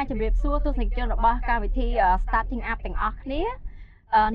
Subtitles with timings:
[0.00, 1.88] ចាជំរាបសួរទស្សនិកជនរបស់កម្មវិធី
[2.24, 3.42] Starting Up ទាំងអស់គ្នា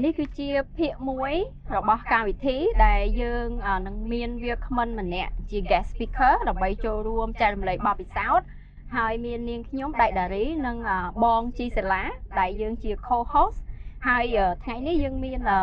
[0.03, 1.33] នេះគឺជាភាគមួយ
[1.75, 3.47] របស់កម្មវិធីដែលយើង
[3.87, 8.47] នឹងមានវាគ្មិនម្នាក់ជា guest speaker ដើម្បីចូលរួមចែករំលែកបទពិសោធន៍
[8.95, 10.77] ហើយមាននាងខ្ញុំដៃដារីនិង
[11.23, 12.03] បងជីសាឡា
[12.39, 13.59] ដែលយើងជា co-host
[14.07, 15.61] ហើយថ្ងៃនេះយើងមានអឺ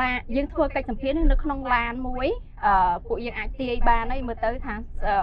[0.00, 2.47] ឡាយើងធ្វើកិច្ចសម្ភារនៅក្នុងឡានមួយអឺ
[3.06, 4.74] ពួកយើងអាចទាយបានហើយមើលទៅថា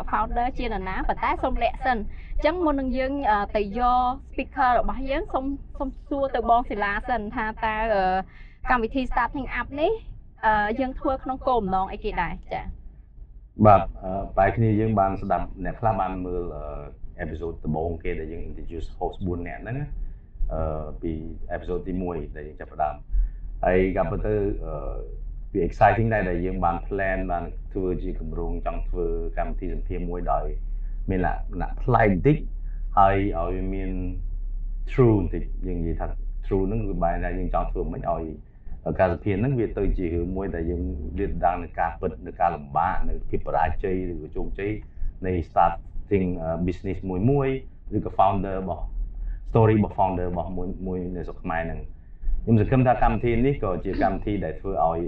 [0.10, 3.14] founder ជានរណាប៉ុន្តែសូមលាក់សិនអញ្ចឹងមុននឹងយើង
[3.56, 5.46] ទៅយក speaker របស់យើងសូម
[5.78, 7.76] សូមសួរទៅបងសិលាសិនថាតើ
[8.70, 9.92] កម្មវិធី starting up នេះ
[10.80, 12.64] យើងធ្វើក្នុងគោលបំណងអីគេដែរចា៎
[13.66, 13.82] បាទ
[14.38, 16.44] បែរគ្នាយើងបានស្ដាប់អ្នកខ្លះបានមើល
[17.20, 19.78] អេពីសូតដំបូងគេដែលយើង introduce host 4នាក់ហ្នឹង
[20.54, 21.12] អឺពី
[21.52, 22.96] អេពីសូតទី1ដែលយើងចាប់ផ្ដើម
[23.66, 24.34] ហើយក៏ប៉ុន្តែ
[25.56, 30.46] វា exciting ដែរដែលយើងបាន plan បានធ្វើជាគម្រោងចង់ធ្វើកម្មវិធីសម្ភារមួយដោយ
[31.10, 32.38] មានលក្ខណៈប្លែកបន្តិច
[32.98, 33.92] ហើយឲ្យមាន
[34.92, 36.08] true បន្តិចយើងនិយាយថា
[36.46, 38.24] true ហ្នឹងគឺបែរថាយើងចង់ធ្វើមិនឲ្យ
[39.00, 40.84] ការសភាហ្នឹងវាទៅជារឿងមួយដែលយើង
[41.20, 44.72] រៀបដល់នឹងការពិតនៅការលំបាកនៅភាពបរាជ័យឬក៏ជោគជ័យ
[45.26, 46.28] នៃ starting
[46.66, 47.50] business មួយមួយ
[47.98, 48.84] ឬក៏ founder របស់
[49.50, 51.80] story របស់ founder របស់មួយមួយនៅស្រុកខ្មែរហ្នឹង
[52.48, 55.00] ខ្ញុំសង្ឃឹមថាកម្មវិធីនេះក៏ជាកម្មវិធីដែលធ្វើឲ្យ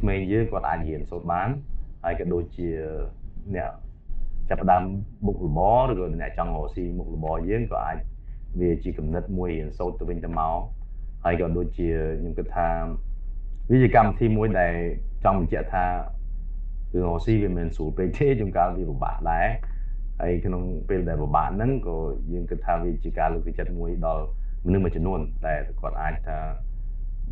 [0.00, 1.48] ក្មេងៗយើងគាត់អាចរៀនសូត្របាន
[2.04, 2.68] ហើយក៏ដូចជា
[3.54, 3.70] អ្នក
[4.48, 4.82] ចាប់ផ្ដើម
[5.26, 7.98] មុខរបរឬក៏អ្នកចង់រកស៊ីមុខរបរយើងក៏អាច
[8.60, 10.56] វាជាគំនិតមួយរៀនសូត្រទៅវិញទៅមក
[11.24, 11.88] ហើយក៏ដូចជា
[12.20, 12.68] ខ្ញុំគិតថា
[13.70, 14.74] វាជាកម្មវិធីមួយដែល
[15.24, 15.84] ចង់បញ្ជាក់ថា
[16.92, 19.46] គឺរកស៊ីវាមិនស្រួលពេកទេជួនកាលវាពិបាកដែរ
[20.20, 21.96] ហើយក្នុងពេលដែលពិបាកហ្នឹងក៏
[22.32, 24.24] យើងគិតថាវាជាការលើកទឹកចិត្តមួយដល់
[24.66, 26.38] មនុស្សមួយចំនួនតែគាត់អាចថា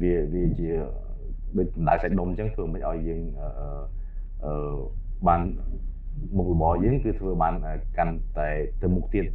[0.03, 0.69] វាវាជា
[1.57, 3.21] ដូចកម្ដៅសាច់ដុំអញ្ចឹងធ្វើមិនឲ្យយើង
[4.45, 4.77] អឺ
[5.29, 5.41] បាន
[6.37, 7.55] មុខរបរយើងគឺធ្វើបាន
[7.99, 8.49] កាន់តែ
[8.83, 9.27] ទៅមុខទៀត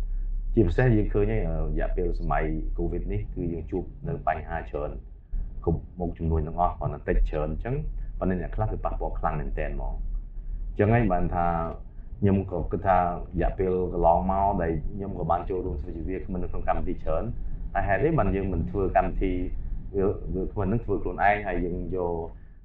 [0.54, 2.44] ជាពិសេសយើងឃើញហើយរយៈពេលសម័យ
[2.78, 4.92] Covid នេះគឺយើងជួបនៅបញ្ហាច្រើន
[5.64, 7.76] គ្រប់មុខចំនួនទាំងអស់គាត់តែតិចច្រើនអញ្ចឹង
[8.20, 9.94] ប៉ុន្តែអ្នកខ្លះគឺប៉ះពាល់ខ្លាំងមែនតើហ្មង
[10.70, 11.46] អញ្ចឹងហើយបានថា
[12.20, 13.04] ខ្ញុំក៏គិតថារ
[13.42, 17.24] យៈពេលកន្លងមកដែលខ្ញុំក៏បានចូលរួមធ្វើជាវាគ្មិននៅក្នុងកម្មវិធីច្រើន
[17.76, 19.32] តែហេតុអីបានយើងមិនធ្វើកម្មវិធី
[19.96, 22.16] វាវាគ្មិននឹងធ្វើខ្លួនឯងហើយយើងយក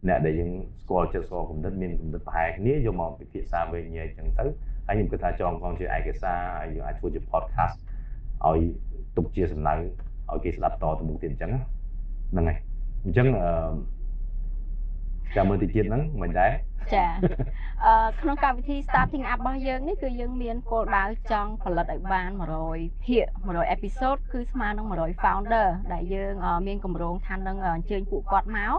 [0.08, 0.50] អ្នកដែលយើង
[0.82, 4.44] ស្គាល់ចិត្តស្គាល់គំនិតមានគំនិតប្រហែលគ្នាយកមកពិភាក្សាវិញញែកចឹងទៅ
[4.86, 7.76] ហើយខ្ញុំគិតថាចងកងជាឯកសារហើយយើងអាចធ្វើជា podcast
[8.46, 8.60] ឲ្យ
[9.16, 11.50] ទុកជាសំណៅឲ្យគេស្ដាប់តទៅមុខទៀតអញ្ចឹង
[12.32, 12.58] ហ្នឹងហើយ
[13.04, 13.48] អញ្ចឹងអឺ
[15.36, 16.50] ចាំមើលទីទៀតហ្នឹងមិនដែរ
[16.94, 17.04] ចា
[17.84, 22.30] អឺក្នុងកម្មវិធី starting up របស់យើងនេះគឺយើងមានគោលដៅចង់ផលិតឲ្យបាន
[22.66, 26.34] 100ភាគ100 episode គឺស្មើនឹង100 founder ដែលយើង
[26.66, 28.74] មានកម្រងថានឹងអញ្ជើញពួកគាត់មក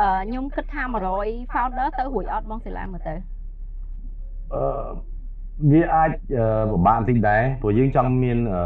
[0.00, 0.82] អឺខ្ញុំគិតថា
[1.18, 3.14] 100 founder ទៅរួចអត់បងសិលាមើលទៅ
[4.54, 4.64] អឺ
[5.72, 6.10] វាអាច
[6.70, 8.62] ពិបាកបន្តិចដែរព្រោះយើងចង់មានអឺ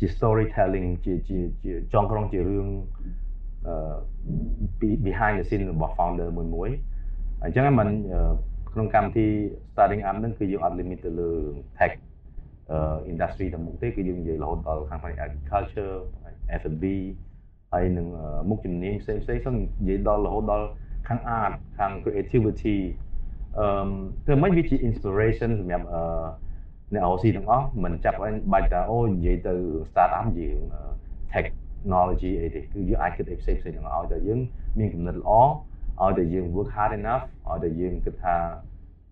[0.00, 2.66] ជា storytelling ជាជាជាចង់ក្រុងជារឿង
[3.68, 6.70] អឺ behind the scene របស់ founder មួយមួយ
[7.44, 7.88] អញ្ចឹងមិន
[8.72, 9.26] ក្នុងកម្មវិធី
[9.72, 11.30] starting up ហ្នឹងគឺយើងអត់ limit ទៅលើ
[11.78, 11.92] tech
[13.10, 15.94] industry តែមុខទេគឺយើងនិយាយរហូតដល់ខាងផ្នែក agriculture
[16.60, 16.84] F&B
[17.72, 18.06] ហើយនឹង
[18.48, 20.66] មុខជំនាញផ្សេងផ្សេងហ្នឹងនិយាយដល់រហូតដល់
[21.08, 22.78] ខាង art ខាង creativity
[23.58, 23.66] អឺ
[24.24, 26.02] ធ្វើម៉េចវាជា inspiration សម្រាប់អឺ
[26.94, 29.54] អ្នក OC ទាំងអស់មិនចាប់ឲ្យបាច់ថាអូនិយាយទៅ
[29.90, 30.54] start up និយាយ
[31.34, 34.40] technology អីទេគឺយើងអាចគិតអីផ្សេងផ្សេងទាំងឲ្យតែយើង
[34.78, 35.30] មានគំនិតល្អ
[36.02, 38.36] ឲ្យតែយើង work hard enough ឲ្យតែយើងគិតថា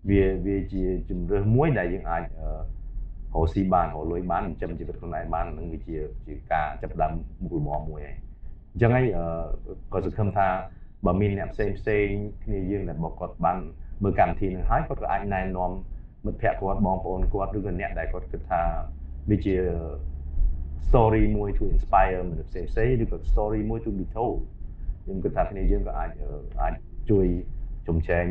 [0.09, 7.11] វាវាជាជំរឿសមួយដែលយើងអាចរកស៊ីបានរកលុយបានចិញ្ចឹមជីវិតខ្លួនឯងបាននឹងវាជាជាការចាប់ផ្ដើម
[7.41, 8.17] មុខរបរមួយហើយ
[8.73, 9.05] អញ្ចឹងហើយ
[9.93, 10.47] ក៏សង្ឃឹមថា
[11.05, 12.07] បើមានអ្នកផ្សេងផ្សេង
[12.43, 13.57] គ្នាយើងដែលមកគាត់បាន
[14.03, 15.71] មើលកម្មវិធីនឹងហើយគាត់ក៏អាចណែនាំ
[16.25, 18.61] មិត្តភ័ក្តិគាត់បងប្អូនគាត់ឬក៏អ្នកដែលគាត់គិតថា
[19.29, 19.55] វាជា
[20.87, 24.39] story មួយ to inspire មនុស្សផ្សេងផ្សេងឬក៏ story មួយ to be told
[25.03, 26.09] ខ្ញុំគិតថាគ្នាយើងក៏អាច
[26.61, 26.73] អាច
[27.11, 27.27] ជួយ
[27.87, 28.25] ជំចែង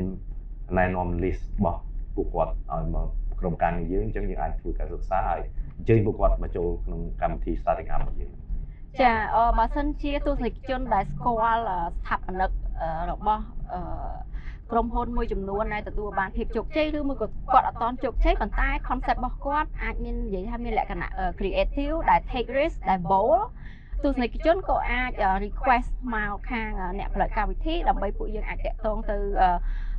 [0.78, 1.80] ណែនាំ list របស់
[2.14, 3.08] ពួកគាត់ឲ្យមក
[3.40, 5.40] ក្រុមការងារយើងអញ្ចឹងយើងអាចធ្វើការសិក្សាហើយ
[5.78, 8.32] អញ្ជើញពួកគាត់មកចូលក្នុងកម្មវិធី starting up របស់យើង
[9.00, 11.62] ចាអឺបើសិនជាទស្សនិកជនដែលស្គាល់
[11.98, 12.50] ស្ថាបនិក
[13.10, 13.42] របស់
[13.72, 13.80] អឺ
[14.72, 21.08] ក្រុមហ៊ុនមួយចំនួនដែលទទួលបានភាពជោគជ័យឬមួយក៏គាត់អត់តន់ជោគជ័យប៉ុន្តែ concept របស់គាត់អាចមាននិយាយថាមានលក្ខណៈ
[21.38, 23.42] creative ដែល take risk ដែល bold
[24.02, 25.10] ទស្សនិកជនក៏អាច
[25.44, 29.18] request មកខាងអ្នកផលិតកម្មវិធីដើម្បីពួកយើងអាចតាក់ទងទៅ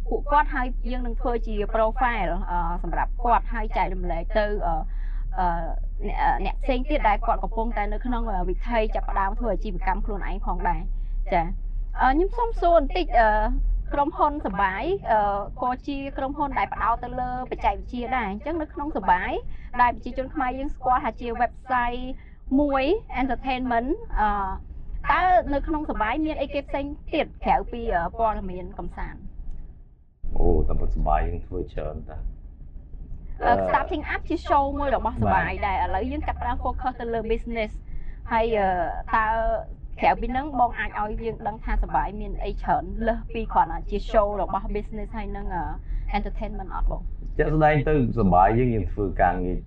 [0.09, 2.33] ពួកគាត់ហើយយើងនឹងធ្វើជា profile
[2.83, 4.45] សម្រាប់គាត់ហើយចែករំលែកទៅ
[6.45, 10.81] អ្នកផ្សេងទៀតដែលគាត់កំពុងតែនៅក្នុងវិថីចាប់ផ្ដើមធ្វើអាជីវកម្មខ្លួនឯងផងដែរ
[11.33, 11.43] ចា
[12.01, 13.05] ខ្ញុំសូមសួរបន្តិច
[13.93, 19.31] ក្រុមហ៊ុនសបាយអឺក៏ជាក្រុមហ៊ុនដែលផ្ដោតទៅលើបច្ចេកវិទ្យាដែរអញ្ចឹងនៅក្នុងសបាយ
[19.81, 22.03] ដែលប្រជាជនខ្មែរយើងស្គាល់ថាជា website
[22.59, 22.83] មួយ
[23.21, 23.89] entertainment
[24.19, 24.29] អឺ
[25.09, 25.21] តើ
[25.53, 29.21] នៅក្នុងសបាយមានអីគេផ្សេងទៀតក្រៅពីអឺព័ត៌មានកំសាន្ត
[30.37, 32.17] អូតែពិតសប្បាយយើងធ្វើច្រើនតា
[33.45, 37.71] អឺ starting up ជា show មួយរបស់សបាទបាយដែរឥឡូវយើងចាប់ផ្ដើម focus ទៅលើ business
[38.31, 38.67] ហើយអឺ
[39.15, 39.25] តើ
[40.01, 45.63] ក្រៅពីហ្នឹងបងអាចឲ្យយើងដឹងថាសបាយមានអីច្រើនលើសពីគ្រាន់តែជា show របស់ business ហើយនឹងអឺ
[46.17, 47.01] entertainment អត់បង
[47.37, 49.57] ជាក់ស្ដែងទៅសប្បាយយើងយើងធ្វើការងារ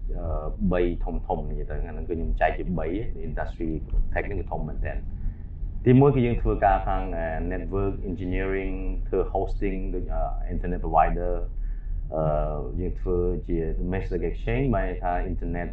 [0.72, 2.64] អឺ3ធំធំនិយាយទៅអាហ្នឹងគឺខ្ញុំចែកជា
[2.94, 3.70] 3 industry
[4.12, 4.94] tech ហ្នឹងគឺធំមែនតើ
[5.87, 7.02] ទីមួយគឺយើងធ្វើការខាង
[7.52, 8.76] network engineering
[9.08, 10.04] ធ្វើ hosting ដូច
[10.52, 11.34] internet provider
[12.14, 12.22] អឺ
[12.81, 13.16] យើងធ្វើ
[13.46, 15.69] ជា domestic exchange បែរថា internet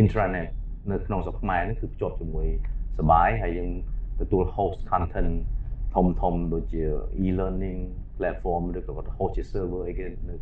[0.00, 0.48] intranet
[0.90, 2.48] នៅក្នុងស្រុកខ្មែរហ្នឹងគឺភ្ជាប់ជាមួយ
[2.98, 3.70] សបាយហើយយើង
[4.20, 5.32] ទទួល host content
[5.94, 6.82] ធំធំដូចជា
[7.24, 7.80] e-learning
[8.20, 10.34] platform ឬក៏គាត់ host ជា server អីគេនៅ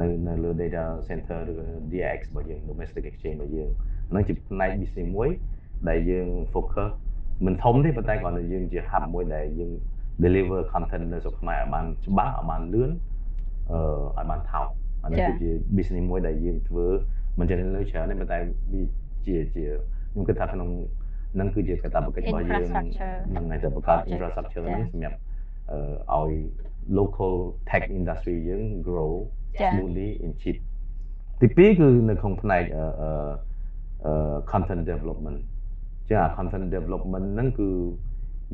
[0.00, 3.70] នៅនៅលើ data center ឬក៏ DX របស់យើង domestic exchange របស់យើង
[4.10, 5.28] ហ្នឹងជាផ្នែក business មួយ
[5.88, 6.90] ដែលយើង focus
[7.46, 9.72] មិនធំទេប៉ុន្តែគ្រាន់តែយើងជា hub មួយដែលយើង
[10.24, 12.90] deliver content នៅស្រុកខ្មែរឲ្យបានច្បាស់ឲ្យបានលឿន
[13.70, 13.80] អឺ
[14.18, 14.68] ឲ្យបានថោក
[15.04, 16.86] អានេះគឺជា business មួយដែលយើងធ្វើ
[17.38, 18.38] មិនចឹងលើច្រើនទេប៉ុន្តែ
[18.72, 18.82] វា
[19.26, 19.64] ជាជា
[20.12, 20.68] ខ្ញុំគិតថាក្នុង
[21.34, 25.16] ហ្នឹងគឺជាកាតព្វកិច្ចរបស់យើង Infrastructure ហ្នឹងហើយតែបង្កើត project infrastructure ចា៎ហ្នឹងសម្រាប់
[26.12, 26.32] អឺឲ្យ
[26.98, 27.34] local
[27.70, 29.12] tech industry យើង grow
[29.60, 30.56] ចា៎ smoothly in cheap
[31.40, 33.10] ទីពីរគឺនៅក្នុងផ្នែកអឺអឺ
[34.04, 35.38] អឺ content development
[36.08, 37.70] ចឹងអា content development ហ្នឹងគឺ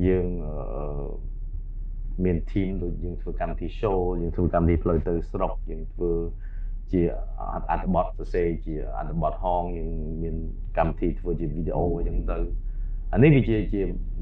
[0.06, 1.06] យើងអឺ
[2.24, 6.12] មាន team ដូចយើងធ្វើកម្មវិធី show យើងធ្វើកម្មវិធីផ្លូវទៅស្រុកយើងធ្វើ
[6.92, 7.00] ជា
[7.70, 9.90] អត្ថបទសរសេរជាអត្ថបទហងយើង
[10.22, 10.36] មាន
[10.78, 12.38] កម្មវិធីធ្វើជាវីដេអូអញ្ចឹងទៅ
[13.14, 13.80] អានេះវាជាជា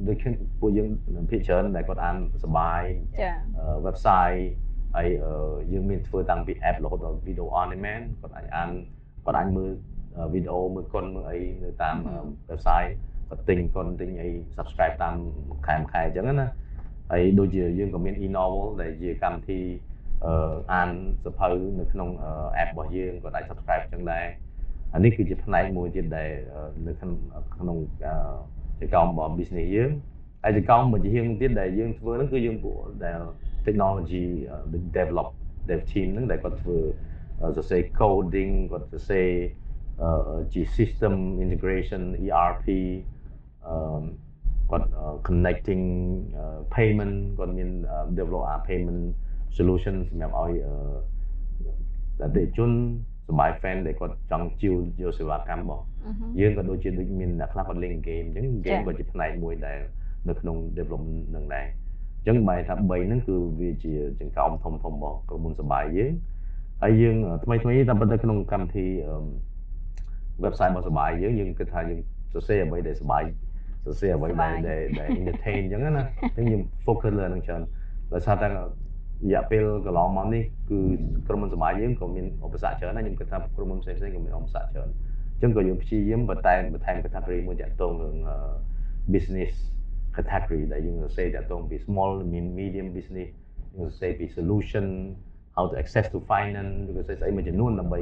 [0.09, 0.89] ដូចខ្ញុំពួកយើង
[1.31, 2.83] ភាគច្រើនដែលគាត់អានសប្បាយ
[3.21, 4.43] ចា៎អឺ website
[4.95, 8.71] ហើយអឺយើងមានធ្វើតាំងពី app រហូតដល់ video on demand គាត់អាចអាន
[9.25, 9.71] គាត់អាចមើល
[10.33, 12.27] វីដេអូមើលកុនមើលអីនៅតាម Mhm.
[12.51, 12.91] website
[13.29, 15.15] គាត់ទិញកុនទិញអី subscribe តាម
[15.67, 16.49] ខែមួយខែអញ្ចឹងណា
[17.11, 19.61] ហើយដូចជាយើងក៏មាន e-novel ដែលជាកម្មវិធី
[20.25, 20.91] អឺអាន
[21.25, 21.49] សភៅ
[21.81, 22.31] នៅក្នុងអឺ
[22.63, 24.27] app របស់យើងគាត់អាច subscribe អញ្ចឹងដែរ
[24.95, 27.17] អានេះគឺជាផ្នែកមួយទៀតដែលអឺនៅក្នុង
[27.57, 27.79] ក្នុង
[28.83, 29.91] សកម្ម business យើង
[30.45, 33.19] ហើយសកម្មមួយជាងទៀតដែលយើងធ្វើហ្នឹងគឺយើងពួកដែល
[33.67, 34.25] technology
[34.97, 35.29] develop
[35.69, 36.79] dev team ហ្នឹងដែលគាត់ធ្វើ
[37.57, 39.29] សរសេរ coding គាត់សរសេរ
[40.53, 41.15] ជា system
[41.45, 42.67] integration ERP
[44.71, 44.89] គាត់
[45.27, 45.85] connecting
[46.75, 47.71] payment គាត់មាន
[48.19, 49.03] develop a payment
[49.57, 50.53] solution សម្រាប់ឲ្យ
[52.23, 52.71] អតិថិជន
[53.29, 55.85] សម័យ fan ដែលគាត់ចង់ជួលយកសេវាកម្មរបស់
[56.41, 59.79] យើងក៏ដូចជាដូចមានអ្នកខ្លះគាត់លេងហ្គេមអញ្ចឹងហ្គេមចា៎ក៏ជាផ្នែកមួយដែល
[60.29, 61.67] នៅក្នុង development នឹងដែរ
[62.19, 66.13] អញ្ចឹងបែរថា3ហ្នឹងគឺវាជាចង្កោមធំធំរបស់ក្រុមហ៊ុនសបាយយើង
[66.83, 69.15] ហើយយើងថ្មីថ្មីតាមពិតទៅក្នុងកម្មវិធីអឺ
[70.45, 72.01] website របស់សបាយយើងយើងគិតថាយើង
[72.33, 73.23] សរសេរអ្វីដែលសបាយ
[73.85, 77.63] សរសេរអ្វីសប្បាដែលយដែលដែល entertain អញ្ចឹងណាអញ្ចឹងយើង focus លើហ្នឹងច្រើន
[78.13, 78.51] ដោយសារតែរ
[79.33, 80.79] យៈពេលកន្លងមកនេះគឺ
[81.29, 88.37] ក្រុមហ៊ុនសបាយយើងក៏មានឧបសគ្គច្រើនដែរខ្ញុំគិតថាក្រុមហ៊ុនផ្សេងៗក៏មានឧបសគ្គច្រើនអញ្ចឹងក៏យើងព្យាយាមបន្តែបន្ថែម category មួយតាក់ទងនឹងអឺ
[89.15, 89.53] business
[90.17, 92.13] category ដែលយើងសរសេរតាក់ទងពី small
[92.59, 93.31] medium business
[93.77, 94.87] យើងសរសេរពី solution
[95.57, 98.01] how to access to finance ឬក៏ស្អីស្អីមួយចំនួនដើម្បី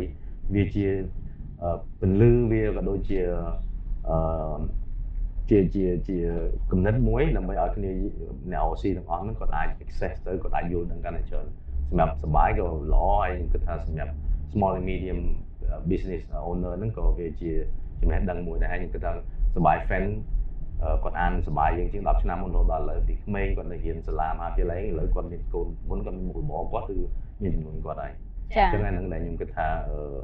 [0.55, 0.87] វាជា
[1.63, 3.19] អឺពន្លឺវាក៏ដូចជា
[4.09, 4.17] អឺ
[5.51, 6.19] ជាជាជា
[6.71, 7.91] គំនិតមួយដើម្បីឲ្យគ្នា
[8.51, 11.47] អ្នក OC ទាំងអស់ហ្នឹងគាត់អាច access ទៅគាត់អាចយល់ដឹងកាន់តែច្រើន
[11.89, 14.13] សម្រាប់សប្បាយក៏ល្អហើយខ្ញុំគិតថាសម្រាប់
[14.53, 15.21] small and medium
[15.91, 17.51] business owner ហ្នឹងក៏វាជា
[18.01, 19.13] ចំណេះដឹងមួយដែរហើយខ្ញុំគិតថា
[19.55, 20.05] សប្បាយ fan
[20.83, 26.97] អឺគាត់អានសប្បាយយើងជាង10ឆ្នាំមុនរហូតដល់ឥឡូវពីក្មេងគាត់នៅរៀនសាលាមហាវិទ្យាល័យឥឡូវគាត់មានកូនមុនគាត់មានមុខរបរគាត់គឺ
[27.43, 28.13] មានចំនួនគាត់ហើយ
[28.57, 30.19] ចា៎អញ្ចឹងអាហ្នឹងដែលខ្ញុំគិតថាអឺ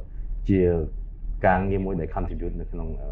[0.49, 0.61] ជា
[1.47, 3.11] ការងារមួយដែល contribute នៅក្នុងអឺ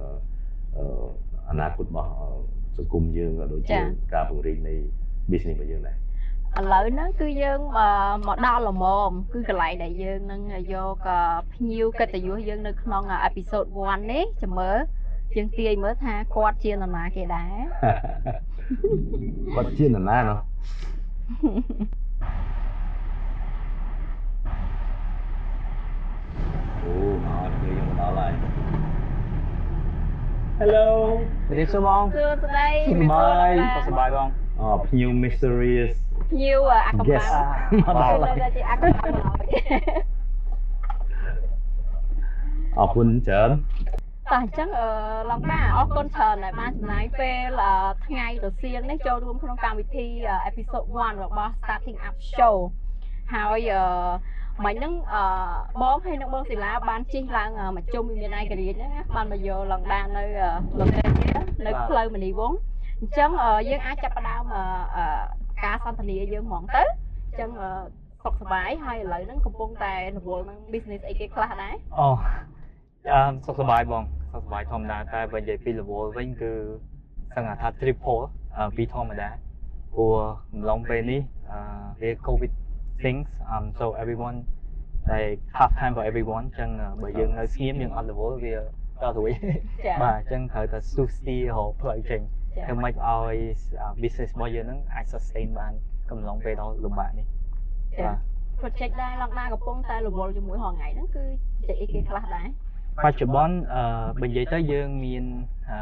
[0.76, 1.07] អឺ
[1.50, 2.28] អនាគតរបស់អឺ
[2.76, 3.78] សង្គមយើងក៏ដូចជា
[4.14, 4.75] ការពង្រីកនៃ
[5.31, 5.97] business របស់យើងដែរ
[6.58, 7.88] ឥឡូវហ្នឹងគឺយើងអឺ
[8.26, 10.40] មកដល់ល្មមគឺកន្លែងដែលយើងនឹង
[10.75, 11.18] យកអឺ
[11.52, 14.78] ភ្ញៀវកិត្តិយសយើងនៅក្នុងអេពីសូត1នេះចាំមើល
[15.37, 17.56] យើងទាយមើលថាគាត់ជានរណាគេដែរ
[19.54, 20.38] គាត់ជានរណាណោះ
[26.84, 26.94] អូ
[27.26, 28.32] មកគឺយើងមកដល់ហើយ
[30.61, 30.88] Hello
[31.49, 34.28] ជម្រាបសួរបងសួស្តីសប្បាយសុខសប្បាយបង
[34.61, 35.94] អូភ្ញៀវ mysterious
[36.31, 37.33] ភ្ញៀវអអាកំបាំង Guest
[37.83, 39.47] មកដល់ហើយនៅតែជាអាកំបាំងឡើយ
[42.78, 43.50] អរគុណច្រើន
[44.31, 44.88] តោះអញ្ចឹងអឺ
[45.31, 47.75] ឡងតាអរគុណច្រើនដែលបានចំណាយពេលអឺ
[48.07, 50.07] ថ្ងៃរសៀលនេះចូលរួមក្នុងកម្មវិធី
[50.45, 52.57] អេពីសូត1របស់ Starting Up Show
[53.35, 53.85] ហើយអឺ
[54.64, 55.23] មិនហ្នឹងអឺ
[55.83, 61.02] បងហើយនឹងបងសិលាបានជិះឡើងអឺមកជុំវិមានឯករាជ្យហ្នឹងណាបានមកយកឡើងដាននៅអឺលោកទេ
[61.66, 62.59] នៅផ្លូវមនីវងศ์
[63.00, 64.62] អញ្ចឹងអឺយើងអាចចាប់ផ្ដើមអឺ
[64.97, 65.04] អឺ
[65.64, 67.70] ការសន្ទនាយើងហ្មងទៅអញ្ចឹងអឺ
[68.23, 72.06] សុខសប្បាយហើយឥឡូវហ្នឹងកំពុងតែរវល់នឹង business អីគេខ្លះដែរអូ
[73.11, 76.52] អឺសុខសប្បាយបងសុខសប្បាយធម្មតាតែបើនិយាយពី level វិញគឺ
[77.34, 78.23] សឹងថា triple
[78.56, 79.28] អឺពីធម្មតា
[79.94, 80.14] ព្រោះ
[80.52, 81.20] កំឡុងពេលនេះ
[81.50, 81.58] អឺ
[82.00, 82.52] វា covid
[83.02, 84.37] things um so everyone
[85.12, 86.70] like half time for everyone អញ្ចឹង
[87.02, 88.54] បើយើងនៅស្ងៀមយើងអត់ level វា
[89.02, 89.30] ដល់រួយ
[89.87, 93.37] ចា៎បាទអញ្ចឹងត្រូវតែស៊ូស្ទីរកផ្លូវចេញចា៎ ធ្វើម៉េចឲ្យ
[94.02, 95.73] business របស់យើងហ្នឹងអាច sustain បាន
[96.11, 97.26] កំឡុងពេលដ៏លំបាកនេះ
[97.99, 98.12] ចា៎
[98.61, 101.25] project ដែរឡងដាកំពុងតែរវល់ជាមួយរហងៃហ្នឹងគឺ
[101.56, 102.46] project អីគេខ្លះដែរ
[103.04, 103.84] បច្ចុប្បន្នអឺ
[104.20, 105.25] បើនិយាយទៅយើងមាន
[105.70, 105.78] អឺ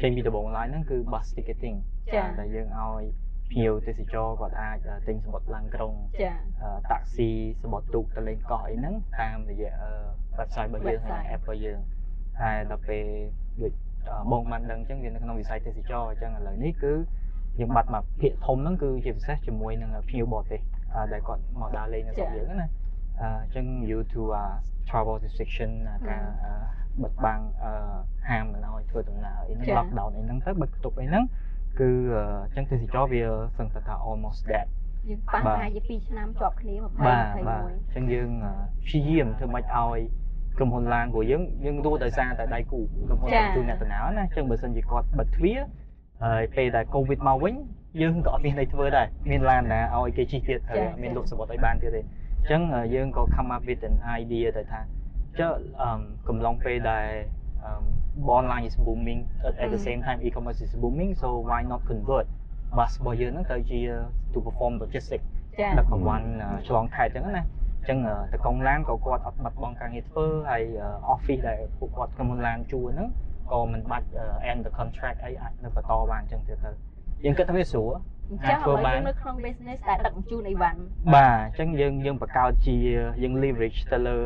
[0.00, 1.76] ចេញពីដំបូងឡើយហ្នឹងគឺ bus ticketing
[2.14, 3.02] ចា៎ដែលយើងឲ្យ
[3.50, 5.92] ភ្ញៀវទេសចរគាត់អាចអឺទិញសំបុត្រឡានក្រុង
[6.22, 7.28] ចា៎អឺតាក់ស៊ី
[7.62, 9.90] សំបុត្រទូកទៅលេងកោះអីហ្នឹងតាមរយៈអឺ
[10.38, 11.78] website របស់យើងហើយ website app របស់យើង
[12.40, 13.06] ហើយដល់ពេល
[13.62, 13.93] ដូចអឺ
[14.32, 16.92] បងបានដឹងអញ្ចឹងវានៅក្នុងវិស័យទេសចរអញ្ចឹងឥឡូវនេះគឺ
[17.60, 20.60] យើងបាត់មកភាគធំហ្នឹងគឺជាពិសេសជាមួយនឹងភ្ញៀវបរទេស
[20.94, 22.68] អឺដែលគាត់មកដើរលេងនៅស្រុកយើងហ្នឹងណា
[23.20, 24.44] អឺអញ្ចឹង YouTube អា
[24.88, 26.52] travel restriction អាការអឺ
[27.02, 27.72] បិទបាំងអឺ
[28.28, 31.24] ហាមមិនឲ្យធ្វើដំណើរអីហ្នឹងចា៎ lockdown អីហ្នឹងទៅបិទគប់អីហ្នឹង
[31.80, 33.22] គឺអឺអញ្ចឹងទេសចរវា
[33.58, 34.66] សឹងតែថា almost dead
[35.08, 38.52] យើងប៉ះបាទប្រហែលជា2ឆ្នាំជាប់គ្នា20បាទបាទអ21ញ្ចឹងយើងអឺ
[38.86, 39.98] ព្យាយាមធ្វើម៉េចឲ្យ
[40.56, 45.58] ក្រុមហ៊ុនឡាន của យើងយើងដួលដោយសារតែដៃគូក្រុមហ៊ុនចា៎ទូអ្នកតំណើរណាអញ្ចឹងបើសិនជាគាត់បិទទ្វារ
[46.24, 47.54] ហើយពេលដែលកូវីដមកវិញ
[48.00, 54.80] យើងក៏អត់មានអីធ្វើដែរមានឡានណាឲ្យគេជិះទៀតហើយចា៎អត់មានលក់សបុតឲ្យបានទៀតទេអញ្ចឹងអឺយើងក៏ come up with an idea ទៅថា
[55.38, 55.50] ចុះ
[55.82, 55.90] អឺ
[56.28, 57.06] កំឡុងពេលដែល
[57.64, 61.80] អឺ online is booming at, at the អឺ same time e-commerce is booming so why not
[61.90, 62.26] convert
[62.78, 63.80] bus របស់យើងហ្នឹងទៅជា
[64.32, 65.26] to perform logistics
[65.60, 66.24] ចា៎ដឹកប្រវត្តិ
[66.68, 67.44] ឆ្លងខេត្តអញ្ចឹងណា
[67.84, 73.08] អញ្ចឹងអឺតកងឡានក៏គាត់អត់បាត់បង់ការងារធ្វើហើយអឺ office ដែលពួកគាត់ក្រុមហ៊ុនឡានជួលហ្នឹង
[73.52, 76.70] ក៏មិនបាច់អឺ end the contract អីអាចនៅបន្តបានអញ្ចឹងទៀតទៅ
[77.24, 77.92] យើងគិតថាវាស្រួល
[78.30, 80.78] អញ្ចឹងឥធ្វើឡូវបានយើងនៅក្នុង business ដែលដឹកជញ្ជូនអីវ៉ាន់
[81.14, 82.76] បាទអញ្ចឹងយើងយើងបង្កើតជា
[83.22, 84.18] យើង leverage ទៅលើ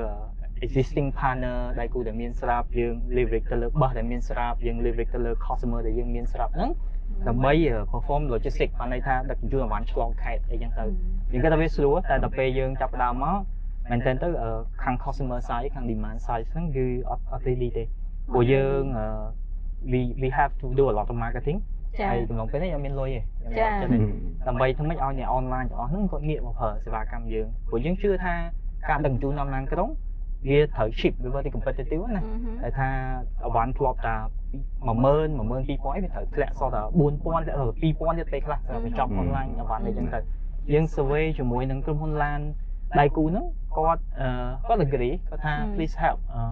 [0.67, 6.71] existing partner ដៃគូដែលមានស្រាប់យើង leverage ទៅលើបោះដែលមានស្រាប់យើង leverage ទៅលើ customer ដែលយើងមានស្រាប់ហ្នឹង
[7.29, 10.85] ដើម្បីអឺ perform logistics បានន័យថាដឹកជញ្ជូនអីវ៉ាន់ឆ្លងខេត្តអីចឹងទៅ
[11.33, 13.39] យើងគិតថាវាស្រួលតែដល់ពេលយើងចាប់ផ្ដើមមក
[13.91, 14.51] មែនតើទៅអឺ
[14.83, 17.85] ខាង customer side ខាង demand side ហ្នឹងគឺអត់អត់ទេឌីទេ
[18.33, 19.07] ព្រោះយើងអឺ
[19.93, 21.59] we we have to do a lot of marketing
[21.99, 23.99] ចា៎ហើយកំឡុងពេលនេះអត់មានលុយទេខ្ញុំចា៎អត់ចិត្តទេ
[24.49, 28.35] ដើម្បីធ្វើម៉េចឲ្យអ្នក online ទាំងអស់ហ្នឹងគាត់ងាកមកប្រើសេវាកម្មយើងព្រោះយើងជឿថា
[28.89, 29.89] ការដឹកជញ្ជូនតាមឡានក្រុង
[30.49, 32.23] វាត្រូវ cheap វា very competitive ណា
[32.63, 32.89] តែថា
[33.47, 34.17] អវ៉ាន់ធ្លាប់តា
[34.53, 40.21] 10000 12000វាត្រូវធ្លាក់សតតែ4000ធ្លាក់សតតែ2000ទៀតពេលខ្លះសម្រាប់បញ្ចប់អឺ online អវ៉ាន់អីចឹងទៅ
[40.73, 42.41] យើង survey ជាមួយនឹងក្រុមហ៊ុនឡាន
[43.01, 44.29] ដៃគូហ្នឹងគាត់អឺ
[44.67, 46.43] គាត់ agree គាត់ថាអឺ please help អឺ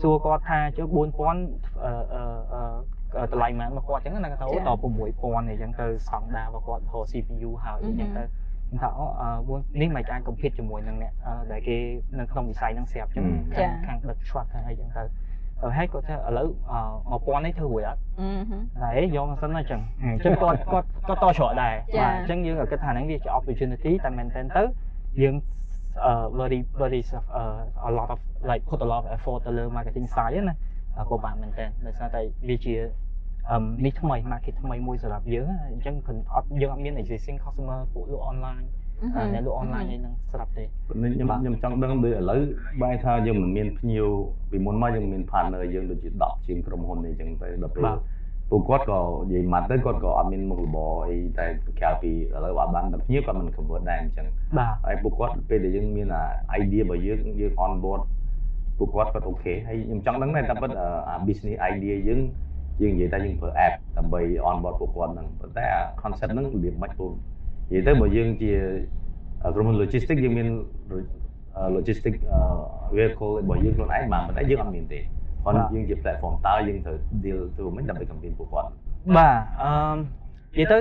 [0.00, 2.22] សួរគាត់ថាចុះ4000អឺអឺ
[3.20, 4.78] អឺតម្លៃម៉ានរបស់គាត់ចឹងណាគាត់ថាអូចា៎ដល់
[5.14, 8.22] 6000អីចឹងទៅស្តង់ដាររបស់គាត់រក CPU ហើយអីចឹងទៅ
[8.68, 11.76] ខ្ញុំថាអូអឺនេះមិនអាច compete ជាមួយនឹងអ្នកអឺដែលគេ
[12.18, 13.24] នៅក្នុងវិស័យហ្នឹងស្រាប់ចឹង
[13.58, 15.02] ចាខាងខាងដឹក truck ខាងអីចឹងទៅ
[15.64, 24.62] ទៅហើយគាត់ថាឥឡូវអឺ1000នេះធ្វើរួចអត់អឺហឹមហើយយកមកសិនណាចឹងអញ្ចឹងគាត់គាត់គាត់តច្រកដែរចា៎បាទអញ្ចឹងយើងក៏គិតថាហ្នឹងវាជា opportunity តែមែនទែនទៅ
[25.22, 25.34] យើង
[26.04, 27.00] អឺ very very
[27.40, 30.56] uh, a lot of like put a lot of effort ទៅលើ marketing side ហ្នឹងណា
[30.98, 32.74] អឺពិបាកមែនទែនដោយសារតែវាជា
[33.50, 38.66] អឹមនេះថ្មី market ថ្មីមួយសម្រាប់យើងណាអញ្ចឹងគឺអត់យើងអត់មាន existing customer ពួកលក់ online
[39.02, 42.40] អឺអ្នកលក់ online អីហ្នឹងស្រាប់ទេខ្ញុំខ្ញុំចង់ដឹងដូចឥឡូវ
[42.82, 44.06] បែរថាយើងមិនមានភ្ញៀវ
[44.50, 47.98] ពីមុនមកយើងមាន partner យើងដូចជា10ជាងក្រុមហ៊ុនអីចឹងទៅដល់ពេលបាទ
[48.50, 51.46] ពួកគាត់ក៏និយាយមកទៅគាត់ក៏អត់មានមុខរបរអីតែ
[51.80, 54.26] ក្រៅពីឥឡូវអត់បានតែភ្ញៀវគាត់មិន convert ដែរអញ្ចឹង
[54.58, 58.00] បាទហើយពួកគាត់ពេលដែលយើងមានអា idea របស់យើងយើង on board
[58.78, 60.70] ពួកគាត់គាត់អូខេហើយខ្ញុំចង់ដឹងដែរតែពិត
[61.08, 62.20] អា business idea យើង
[62.82, 64.20] យើងនិយាយថាយើងប្រើ app ដើម្បី
[64.50, 67.06] on board ពួកគាត់ហ្នឹងប៉ុន្តែអា concept ហ្នឹងរបៀបមិនពូ
[67.70, 68.52] និយាយទៅបើយើងជា
[69.54, 70.48] ក្រុមហ៊ុន logistics យើងមាន
[71.76, 72.20] logistics
[72.96, 75.00] vehicle របស់យើងខ្លួនឯងបានប៉ុន្តែយើងអត់មានទេ
[75.44, 78.68] គាត់យើងជា platform តើយើងត្រូវ deal ទៅមិនដើម្បី compete ពួកគាត់
[79.16, 79.70] បាទអឺ
[80.58, 80.78] និយាយទៅ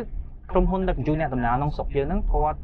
[0.52, 2.60] ក្រុមហ៊ុនដឹកជញ្ជូនអ្នកដំណើរក្នុងស្រុកយើងហ្នឹងគាត់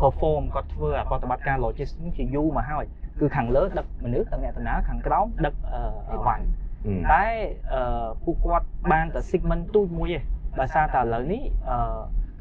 [0.00, 2.84] perform គាត់ធ្វើអាប្រតិបត្តិការ logistics ជាយូរមកហើយ
[3.20, 6.44] គឺខាងលើដឹកមនុស្សដឹកអ្នកដំណើរខាងក្រោមដឹកអឺអីវ៉ាន់
[7.10, 7.24] តែ
[7.72, 10.18] អឺពួកគាត់បានតែ segment ទូចមួយទេ
[10.60, 11.78] ដោយសារតែឥឡូវនេះអឺ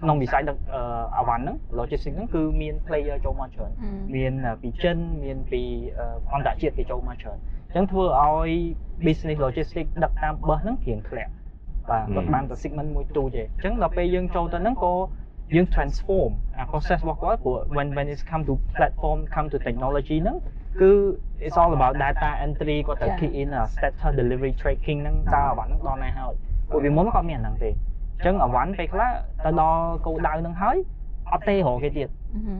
[0.01, 0.81] ក្នុងវិស័យដឹកអឺ
[1.17, 3.71] អាវ៉ាន់ហ្នឹង logistics ហ្នឹងគឺមាន player ចូលមកច្រើន
[4.15, 5.61] មានពីចិនមានពី
[5.97, 7.37] អឺអន្តរជាតិគេចូលមកច្រើន
[7.67, 8.51] អញ្ចឹងធ្វើឲ្យ
[9.05, 11.31] business logistics ដឹកតាមបឹសហ្នឹងរៀងធ្លាក់
[11.89, 14.93] បាទហឹមគាត់បានតែ segment មួយទូចទេអញ្ចឹងដល់ពេលយើងចូលទៅហ្នឹងក៏
[15.55, 20.37] យើង transform អា process របស់គាត់ព្រោះ when when it come to platform come to technology ហ្នឹង
[20.81, 20.91] គឺ
[21.45, 26.33] it's all about data entry គាត់ត្រូវចា៎ key in អា status delivery tracking ហ្នឹងតើអាវ៉ាន់ហ្នឹងដល់ណាហើយ
[26.69, 27.69] ពួកពីមុនគាត់មានអាហ្នឹងទេ
[28.17, 29.11] អញ្ចឹងអាវ៉ាន់ពេលខ្លះ
[29.45, 30.77] ទៅដល់គោលដៅហ្នឹងហើយ
[31.33, 32.07] អត់ទេរកគេទៀត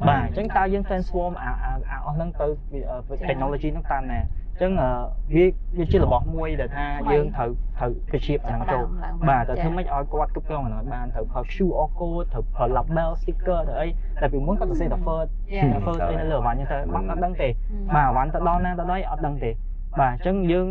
[0.08, 4.90] បាទអញ្ចឹងតើយើង transform អាអាអាអស់ហ្នឹងទៅវាអឺចា៎ technology ហ្នឹងតាមណាអញ្ចឹងអឺ
[5.36, 5.46] វា
[5.78, 13.88] វាជារបស់មួយដែលថាថ្មីយើងត្រូវត្រូវវិជ្ជាអាហ្នឹងចូលចាប់ផ្ដើមឡើងបាទតែចា៎ធ្វើម៉េចឲ្យគាត់គ្រប់គ្រងអាហ្នឹងឲ្យបានត្រូវប្រើ QR code ត្រូវប្រើ label sticker ទៅអី
[14.22, 17.52] តែពីមុនគាត់ទៅសេ the first យ៉ា the first អីនៅលើអវ៉ាន់អញ្ចឹងទៅបាត់អត់ដឹងទេម
[17.96, 19.52] បាទអវ៉ាន់ទៅដល់ណាទៅដល់អីអត់ដឹងទេ
[20.00, 20.68] បាទអញ្ចឹងយើង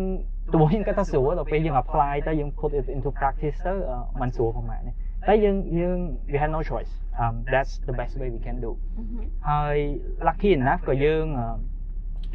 [0.52, 4.94] ដំបូងយើងគាត់ទៅស្រួលដល់ពេលយើង apply ទៅយើង put it into practice ទៅអឺมันស្រួលប្រហែលនេះ
[5.28, 5.98] តែយើងយើង
[6.32, 9.76] we have no choice um that's the best way we can do អឺហឹមហើយ
[10.28, 11.46] lucky enough ក៏យើងអឺ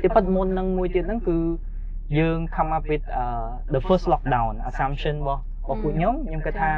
[0.03, 1.37] ទីពិតមុននឹងមួយទៀតហ្នឹងគឺ
[2.19, 6.71] យើង come up with uh, the first lockdown assumption របស់របស់ពួកខ្ញុំខ្ញុំគិតថា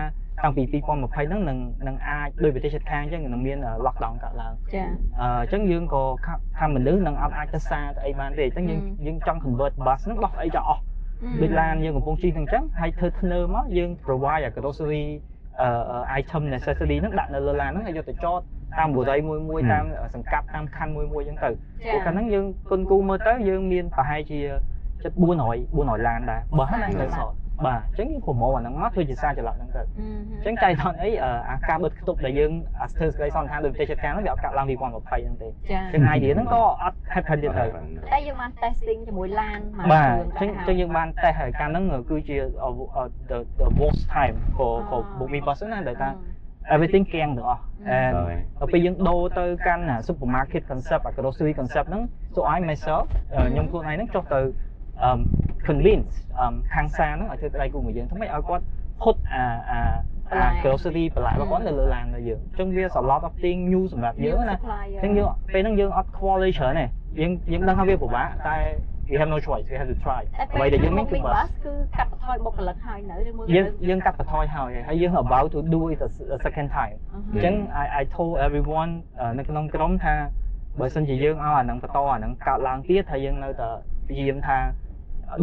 [0.43, 4.83] តាំងពី2020ហ្នឹងនឹងនឹងអាចដោយប្រទេសជិតខាងអញ្ចឹងនឹងមាន uh, lockdown កើតឡើងចា
[5.21, 10.81] អឺអញ្ចឹងយើងក៏ខាថាមនុស្សនឹងអត់អាចទៅសារទៅអីបានទេអញ្ចឹងយើងហឹមយើងចង់ convert bus ហ្នឹងដោះអីចោលអស់
[11.42, 15.06] ដូចឡានយើងកំពុងជិះហ្នឹងអញ្ចឹងហើយធ្វើធ្នើមកយើង provide អា grocery
[15.62, 18.42] អឺ item necessary ហ្នឹងដាក់នៅលើឡានហ្នឹងហើយយកទៅចត
[18.77, 21.56] តាមបុរីមួយមួយហឹមតាមសង្កាត់តាមខណ្ឌមួយមួយអញ្ចឹងទៅចា
[21.92, 24.39] ព្រោះកាលហ្នឹងយើងគុនគូមើលទៅយើងមានប្រហែលជា
[25.03, 25.25] ចិត្ត400
[25.77, 27.34] 400ឡានដែរបើហ្នឹងទៅសត
[27.65, 37.65] បាទអញ្ចឹងយើង promote អាហ្នឹងមកធ្វើជាសារចល័តហ្នឹងទៅអឺហឹមអញ្ចឹងចៃថនអីអឺអាការបិទខ្ទប់ដែលយើងអាស្ទើរសេចក្តីសន្និដ្ឋានដោយប្រទេសជិតខាងហ្នឹងវាអត់កាត់ឡើង2020ហ្នឹងទេចាអញ្ចឹង idea ហ្នឹងក៏អត់ happen ទៀតទៅ
[38.13, 46.10] តែយើងបាន testing ជាមួយឡានមួយបាទគ្រឿងអញ្ចឹងអញ្ចឹងយើងបានតេស្តហើយកាលហ្នឹងគឺជា uh, uh, the the worst time for for book me bus ណាដែលថា
[46.74, 47.62] everything កៀងទាំងអស់
[48.00, 52.03] and ហើយដល់ពេលយើងដូរទៅកាន់អា supermarket concept អា grocery concept ហ្នឹង
[52.36, 54.39] so I myself អឺខ្ញុំខ្លួនឯងហ្នឹងចុះទៅ
[55.07, 55.19] um
[55.67, 58.63] convince um ខាងសាហ្នឹងឲ្យធ្វើដៃគូមួយយើងធ្វើម៉េចឲ្យគាត់
[59.01, 59.79] ផុតអាអា
[60.31, 64.55] អា grocery បន្លែរបស់គាត់នៅលើឡានរបស់យើងអញ្ចឹងវា a lot of thing new សម្រាប់យើងណាអ
[65.00, 66.85] ញ្ចឹងយើងពេលហ្នឹងយើងអត់ខ្វល់អីច្រើនទេ
[67.20, 68.57] យើងយើងដឹងថាវាពិបាកតែ
[69.11, 70.22] we have no choice we have to try
[70.53, 76.96] អ្វីដែលយើងមានគឺប bus គឺកាត់បន្ថយបុគ្គលិកហើយនៅឬមួយយើងយើងកាត់បន្ថយហើយហើយយើង about to do it a a second time
[77.33, 80.15] អញ្ចឹង I I told everyone អឺនៅក្នុងក្រុមថា
[80.79, 83.70] បើសិនជាយើងឲ្យអាហ្នឹងបន្តអាហ្នឹងកើតឡើងទៀតហើយយើងនៅតែ
[84.07, 84.57] ព្យាយាមថា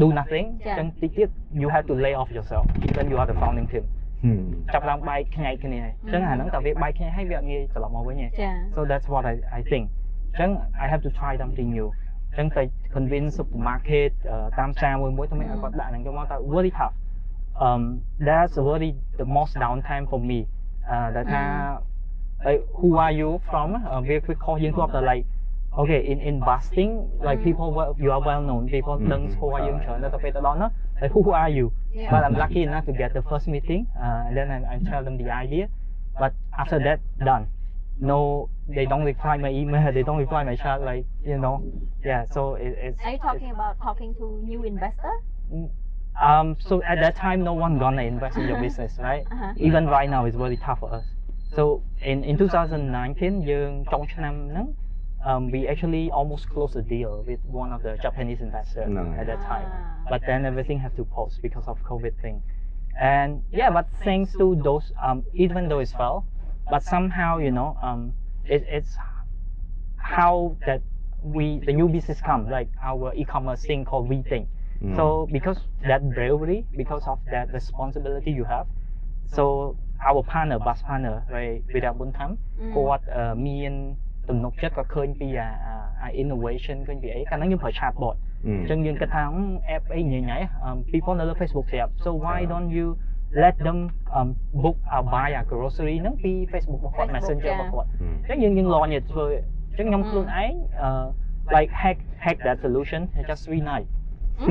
[0.01, 1.29] do nothing អញ្ចឹងតិចទៀត
[1.61, 3.85] you have to lay off yourself even you are the founding team
[4.73, 9.83] ចាប់ឡើងបែកខ្ញែកគ្នាហើយអញ្ចឹងអាហ្នឹងតែវាបែកខ្ញែកហើយវាអត់ងាយត្រឡប់មកវិញទេ ចា so that's what I I think
[10.33, 10.49] អញ្ចឹង
[10.83, 11.87] I have to try something new
[12.31, 12.63] អញ្ចឹងទៅ
[12.95, 16.95] convince supermarket អឺតាមផ្សារមួយមួយទៅមិនឲ្យគាត់ដាក់ហ្នឹងចូលមកតែ very tough
[17.65, 17.81] um
[18.27, 18.89] that's a very
[19.21, 20.39] the most downtime for me
[20.89, 21.43] អឺដែលថា
[22.47, 25.23] like who are you from អឺវាវាខុសយើងធ្លាប់តែ like
[25.81, 26.91] okay in in busting
[27.27, 27.45] like Mm.
[27.47, 29.09] people well, you are well known people Mm.
[29.13, 30.69] ដឹងស្គាល់យើងច្រើនតែទៅពេលទៅដល់នោះ
[31.01, 31.65] like who are you
[32.13, 35.01] but I'm lucky enough to get the first meeting uh, and then I, I tell
[35.07, 35.65] them the idea
[36.21, 37.43] but after that done
[38.11, 38.19] no
[38.77, 41.55] they don't reply my email they don't reply my chat like you know
[42.09, 45.13] yeah so it, it's Are you talking about talking to new investor
[46.29, 49.83] um so at that time no one gonna invest in your business right អឺហឹម even
[49.95, 51.05] right now it's very tough for us
[51.55, 51.63] so
[52.11, 54.67] in in 2019 យើងចុងឆ្នាំហ្នឹង
[55.24, 59.14] um, we actually almost closed a deal with one of the Japanese investors no.
[59.18, 59.66] at that time.
[59.70, 60.06] Ah.
[60.08, 62.42] But then everything had to pause because of COVID thing.
[62.98, 66.26] And yeah, but thanks to those, um, even though it's fell,
[66.70, 68.12] but somehow, you know, um,
[68.44, 68.96] it, it's
[69.96, 70.82] how that
[71.22, 74.46] we, the new business come, like our e-commerce thing called WeThink.
[74.82, 74.96] Mm.
[74.96, 78.66] So because that bravery, because of that responsibility you have,
[79.26, 82.72] so our partner, bus partner, right, Vidya Buntam, mm.
[82.74, 83.96] what uh, me and.
[84.29, 89.23] ទំនុកចិត្តគាត់ឃើញពីអាអាអា innovation ឃើញពីអីកាលហ្នឹងយើងប្រើ chatbot អញ្ចឹងយើងគិតថា
[89.75, 90.37] app អីញ៉ៃញ៉ៃ
[90.91, 92.87] people នៅលើ Facebook ស្រាប់ so why don't you
[93.43, 93.79] let them
[94.17, 94.29] um,
[94.63, 99.25] book or buy a grocery ហ្នឹងពី Facebook របស់គាត់ Facebook Messenger ចា៎ របស់គាត់អញ្ចឹងយើងយើង launch ទៅធ្វើ
[99.69, 100.89] អញ្ចឹងខ្ញុំខ្លួនឯងអឺ
[101.55, 103.87] like hack hack that solution in just three night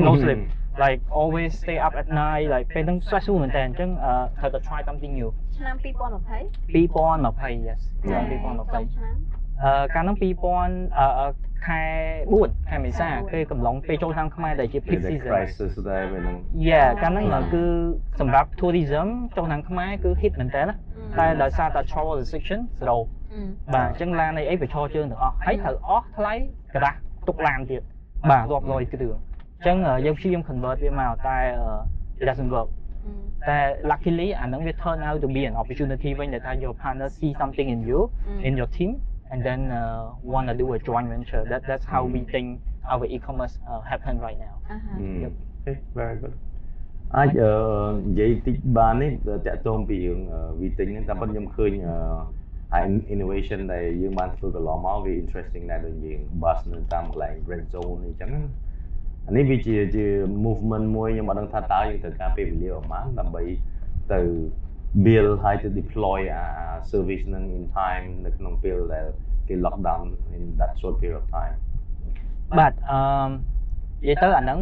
[0.07, 0.39] no sleep
[0.83, 7.67] like always stay up at night like ពេលហ្នឹង stressful មែនតើអញ្ចឹងអឺត្រូវតែ try something new ឆ្នាំ2020 2020
[7.67, 9.28] yes ឆ្នាំ ចុង 2020 ឆ្នាំ អឺ
[9.94, 11.28] កាលហ្នឹង2000អឺអឺ
[11.66, 11.82] ខែ
[12.30, 16.36] 4ខែមេសាខែ4ពេលកំឡុងពេលចូលឆ្នាំខ្មែរដែលជា peak the season crisis ដែរពេលហ្នឹង
[16.68, 17.42] Yeah កាលហ្នឹង Yeah.
[17.52, 17.62] គឺ
[18.20, 20.74] សម្រាប់ tourism ចូលឆ្នាំខ្មែរគឺ hit មែនតើណា
[21.18, 22.98] តែដោយសារតែ travel restriction 0អឺ
[23.74, 26.34] បាទអញ្ចឹងឡានអីអីវាឈរជើងទាំងអស់ហើយត្រូវអស់ថ្លៃ
[26.74, 27.82] ក្រាស់ទុកឡានទៀត
[28.30, 32.68] បាទរាប់រយគ្រឿងអញ្ចឹងអឺយើងព្យាយាម convert វាមកតែអឺ it doesn't work
[33.48, 33.58] តែ
[33.90, 38.00] luckily អាហ្នឹងវា turn out to be an opportunity វិញដែលថា your partner see something in you
[38.48, 38.90] in your team
[39.31, 40.01] and then uh,
[40.33, 42.47] want to do a joint venture that that's how we think
[42.91, 44.93] our e-commerce uh, happen right now អាហា
[45.67, 46.35] Okay, very good
[47.17, 47.51] អាចអឺ
[48.07, 49.11] និយាយតិចបាននេះ
[49.47, 50.19] តាក់ទងពីរឿង
[50.59, 51.95] វីទិញហ្នឹងតាមពិតខ្ញុំឃើញអឺ
[52.73, 58.41] ហើយ innovation ដែលយើងបានធ្វើកន្លងមកវា interesting ដែរដូចយើង bus នៅតាមកន្លែង red zone អីចឹងណា
[59.27, 60.05] អានេះវាជាជា
[60.45, 63.43] movement មួយខ្ញុំអត់ដឹងថាតើយើងត្រូវការពេលវេលាប្រហែលដើម្បី
[64.13, 64.19] ទៅ
[65.05, 66.45] build ហើយទៅ deploy អា
[66.91, 69.05] service នឹង in time នៅក្នុងពេលដែល
[69.47, 71.55] គេ lock down in that short period of time
[72.59, 74.59] បាទអឺនិយាយទៅអាហ្នឹង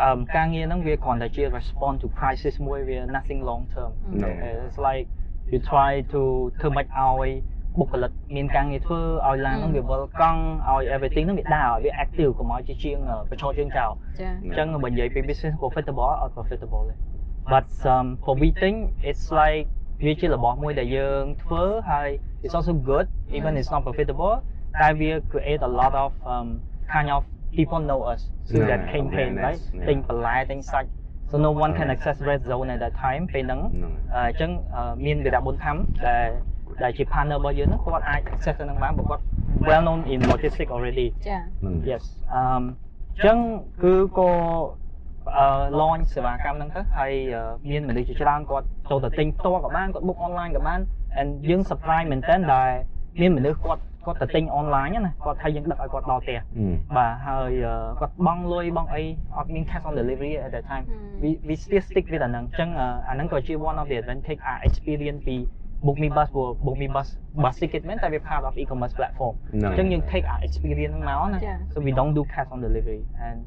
[0.00, 4.32] អឺការងារហ្នឹងវាគ្រាន់តែជា response to crisis មួយវា nothing long term ហ្នឹង
[4.68, 5.06] it's like
[5.50, 6.20] you try to
[6.60, 7.30] ធ្វើម៉េចឲ្យ
[7.78, 12.98] បុគ្គលិកមានការងារធ្វើឲ្យឡានហ្នឹងវាវិលកង់ឲ្យ everything ហ្នឹងវាដើរឲ្យវា active កុំឲ្យជាជាង
[13.30, 16.94] បញ្ឈរជើងចោល ចា អញ្ចឹងបើនិយាយពី business profitable អត់ profitable ទេ
[17.52, 18.76] but um, for we think
[19.10, 19.64] it's like
[20.04, 22.08] វាជារបស់មួយដែលយើងធ្វើហើយ
[22.44, 24.34] it's also good even it's not profitable
[24.78, 26.48] តែវា create a lot of um,
[26.94, 27.20] kind of
[27.56, 29.86] people know us through that Yeah, campaign awareness, right yeah.
[29.88, 30.88] ទិញបន្លែទិញសាច់
[31.30, 36.28] so no one can access red zone at that time ពេលហ្នឹង ហ្នឹង អឺអញ្ចឹងអឺមានវីរៈបុនធម្មដែល
[36.82, 39.22] ដែលជា partner របស់យើងហ្នឹងគាត់អាច access ទៅនឹងបានព្រោះគាត់
[39.68, 43.38] well known in logistics already ចា ហ្នឹង yes អឺអញ្ចឹង
[43.82, 44.83] គឺក៏អឺ
[45.79, 50.79] launch សេវាកម្មហ្នឹងទៅហើយអឺមានមនុស្សជាច្រើនគាត់ចូលទៅទិញផ្ទាល់ក៏បានគាត់ book online ក៏បាន
[51.19, 52.69] and យើង surprise មែនតើដែល
[53.21, 59.03] មានមនុស្សគាត់គាត់ទៅទិញ online ណាគាត់ថាយើងដឹកឲ្យគាត់ដល់ផ្ទះអឺបាទហើយអឺគាត់បង់លុយបង់អី
[59.37, 63.85] អត់មាន cash on delivery at that time ហឹម we we still stick with អាហ្នឹងអញ្ចឹងអឺអាហ្នឹងក៏ជា one of
[63.91, 65.37] the advantage អា experience ពី
[65.85, 67.07] book me bus ព្រោះ book me bus
[67.43, 72.13] bus ticket មែនតែវា part of e-commerce platform ហ្នឹងអញ្ចឹងយើង take our experience ហ្នឹងមកណាចា៎ so we don't
[72.17, 73.37] do cash on delivery and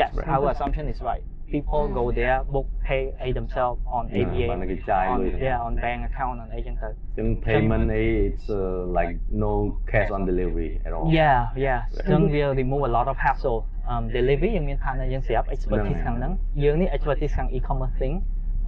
[0.00, 0.28] yes right.
[0.34, 5.04] our assumption is right people go there book pay a themselves on បាទ ABA បានគេចាយ
[5.12, 9.12] on លុយ yeah on bank account អីចឹងទៅចឹង payment អី it's uh, like
[9.44, 9.52] no
[9.90, 13.58] cash on delivery at all yeah yeah អញ្ចឹងវា remove a lot of hassle
[13.92, 16.32] um delivery យើងមាន partner យើងស្រាប់ expertise ខាងហ្នឹង
[16.64, 18.14] យើងនេះ expertise ខាង e-commerce thing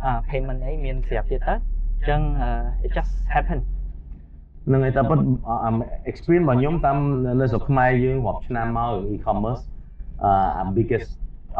[0.04, 3.60] អា payment អីមានស្រាប់ទៀតទៅអញ្ចឹង uh, it just happen
[4.66, 5.70] ហ្នឹងហើយតែប៉ុតអាអា
[6.10, 6.96] experience របស់ខ្ញុំតាម
[7.40, 9.62] នៅស្រុកខ្មែរយើងរាប់ឆ្នាំមករឿង e-commerce
[10.24, 11.10] អា biggest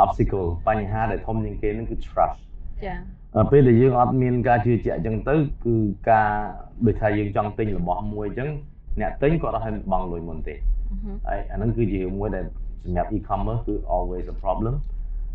[0.03, 2.39] obstacle បញ្ហាដែលធំជាងគេហ្នឹងគឺ trust
[2.85, 2.95] ចា
[3.35, 5.75] អ่าពេលដែលយើងអត់មានការជឿជាក់អញ្ចឹងទៅគឺ
[6.11, 6.31] ការ
[6.87, 8.49] ដូចថាយើងចង់ទិញរបស់មួយអញ្ចឹង
[9.01, 12.45] អ្នកទិញគាត់អត់ឲ្យបង់លុយមុនទេហឹមហើយអាហ្នឹងគឺជារឿងមួយដែល
[12.85, 14.75] សម្រាប់ e-commerce គឺ always a problem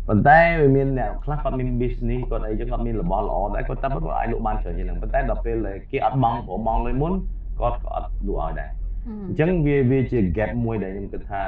[0.08, 7.12] ប៉ុន្តែវាមានអ្នកខ្លះគាត់មាន business គាត់អីចឹងគាត់មានរបស់ល្អដែរគាត់តែគាត់អាចលក់បានច្រើនជាងហ្នឹងប៉ុន្តែដល់ពេលដែលគេអត់បង់ព្រោះបង់លុយមុន
[7.60, 11.42] គាត់ក៏អត់លក់ឲ្យដែរហឹមអញ្ចឹងវាវាជា gap មួយដែលខ្ញុំគិតថា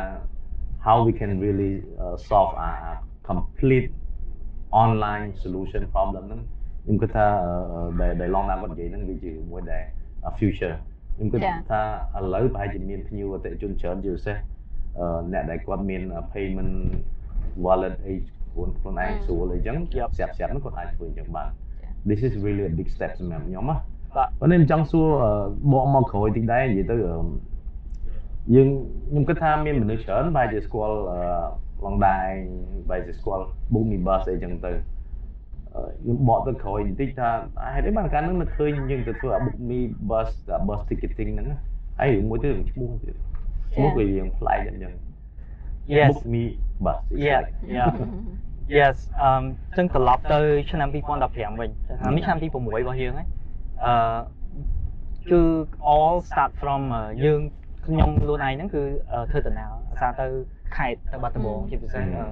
[0.87, 3.91] how we can really uh, solve a complete
[4.71, 6.29] online solution problem.
[6.29, 6.37] Đó
[6.85, 7.43] nhưng cái ta
[7.99, 9.33] để để long nam vẫn vậy nên cái
[9.67, 9.87] đề
[10.41, 10.77] future.
[11.19, 14.17] Nhưng cái ta lấy bài chỉ miền nhiều tại chung chớn nhiều
[15.29, 16.93] nè đại quan miền payment
[17.63, 18.23] wallet ấy
[18.55, 20.61] cuốn cuốn ai số lấy chẳng sẹp sẹp nó
[21.33, 21.55] bạn
[22.05, 23.75] this is really a big step mà nhóm á
[24.15, 25.19] bạn nên chẳng xua
[25.63, 26.97] bỏ mong khởi tính đấy tới
[28.55, 32.29] យតិចដែរនិយាយទៅអឺយើងខ្ញុំគិតថាមានមនុស្សច្រើនបែរជាស្គាល់អឺឡងដែរ
[32.91, 34.73] បែរជាស្គាល់ book me bus អីចឹងទៅ
[35.75, 37.31] អឺខ្ញុំបកទៅក្រោយបន្តិចថា
[37.75, 39.79] ហេតុអីបានកាលហ្នឹងនឹកឃើញយើងទៅធ្វើអា book me
[40.11, 41.59] bus អា bus ticketing ហ្នឹងណា
[42.01, 43.17] ហើយរឿងមួយទៀតរឿងឈ្មោះទៀត
[43.75, 44.93] ឈ្មោះវាយើងប្លែកអញ្ចឹង
[45.97, 46.43] yes book me
[46.85, 47.91] bus It's Yeah, like- yeah.
[48.79, 49.31] yes អឺ
[49.77, 53.29] ចឹងត្រឡប់ទៅឆ្នាំ2015វិញឆ្នាំនេះឆ្នាំទី6របស់យើងហើយ
[53.85, 53.95] អឺ
[55.31, 55.41] គឺ
[55.95, 57.41] all start from អឺយើង
[57.87, 60.27] ខ្ញុំខ្លួនឯងហ្នឹងគឺអឺធ្វើដំណើរអាសាទៅ
[60.77, 61.69] ខេត្តទៅបាត់ដំបង Mm.
[61.71, 62.15] ជាពិសេស Mm.
[62.17, 62.27] អឺ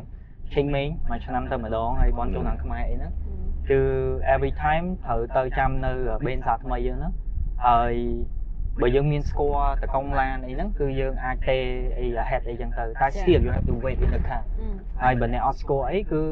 [0.54, 3.12] ឆេងមេងមួយឆ្នាំទៅម្ដងហើយបនចូលឆ្នាំខ្មែរអីហ្នឹង
[3.70, 3.80] គឺ
[4.34, 5.92] every time ត្រូវទៅចាំនៅ
[6.26, 7.12] បេនសាថ្មីយើងហ្នឹង
[7.66, 7.92] ហើយ
[8.82, 11.56] បើយើងមានស្គាល់តកុងឡានអីហ្នឹងគឺយើងអាចទេ
[11.98, 16.22] អី ahead អីចឹងទៅតែចា៎ still you have to wait in the car ហឹមហើយបើអ្នកអត់ស្គាល់អីគឺ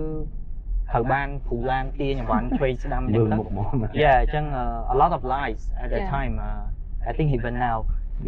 [0.91, 6.15] ត្រូវបានភូឡានទាញអង្វាន់ឆ្វេងស្ដាំអញ្ចឹមើងលទៅមុខមកណា Yeah អញ្ចឹង uh, a lot of lies at that Yeah.
[6.17, 6.63] time uh,
[7.11, 7.79] I think even now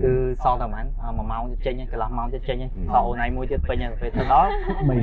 [0.03, 2.87] គឺសល់តែប៉ុន្មាន1ម៉ោងទៅចេញហើយកន្លះម៉ោងទៅចេញហើយ Mm.
[2.93, 4.51] សល់អូនឯងមួយទៀតពេញហើយពេលទៅដល់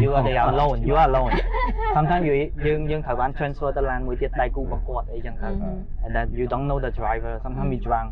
[0.04, 1.32] you are there alone you are alone
[1.96, 2.34] sometimes you
[2.66, 5.56] យើងយើងត្រូវបាន transfer ទៅឡានមួយទៀតដៃគូរបស់គាត់អីចឹងទៅហឹម
[6.06, 8.10] and that you don't know the driver sometimes we drunk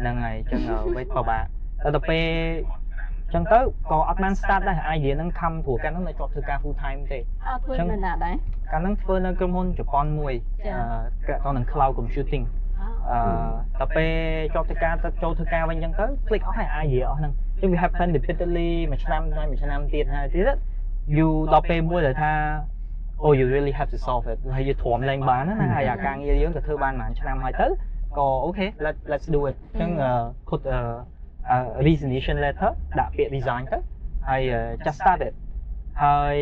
[0.00, 0.60] ហ្នឹងហើយអញ្ចឹង
[0.96, 1.42] វេទពិបាក
[1.82, 2.24] តែដល់ពេល
[3.26, 3.58] អញ្ចឹងទៅ
[3.90, 8.34] ក៏អត់បាន start ដែរ idea ហ្នឹងខំព្រោះកាលហ្នឹងនៅជាប់ធ្វើការ full time ទេអត់ធ្វើចឹងនៅណាដែរ
[8.72, 10.34] កាលហ្នឹងធ្វើនៅក្រុមហ៊ុនជប៉ុនមួយ
[10.66, 10.86] ចា៎អឺ
[11.28, 12.44] កាក់តនឹង cloud computing
[13.10, 13.18] អឺ
[13.78, 14.12] ដល់ពេល
[14.54, 20.56] ជាប់ធ្វើការទៅចូលធ្វើការវិញអញ្ចឹងទៅ click អស់ហើយ idea អស់ហ្នឹងអញ្ចឹងវា happen repeatedly មួយឆ្នាំហើយមួយឆ្នាំទៀតហើយទៀត
[21.16, 22.32] you ដល់ពេលមួយដែលថា
[23.22, 27.66] oh you really have to solve it ហើយយើងទ្រាំលែងបានណាហើយអាការងារយើងក៏ធ្វើបានប្រហែលឆ្នាំហើយទៅ
[28.18, 30.10] ក៏ okay let let's do it អញ្ចឹងអឺ
[30.48, 30.78] put a,
[31.54, 33.78] a resignation letter ដាក់ពាក្យ resign ទៅ
[34.28, 34.42] ហើយ
[34.84, 35.34] just start it
[36.02, 36.36] ហើយ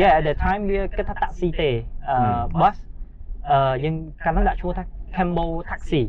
[0.00, 1.70] yeah at that time វាគិតថា taxi ទេ
[2.10, 2.16] អឺ
[2.60, 2.76] bus
[3.50, 3.94] អឺយើង
[4.24, 6.08] កាលនោះដាក់ឈ្មោះថា Camel taxi.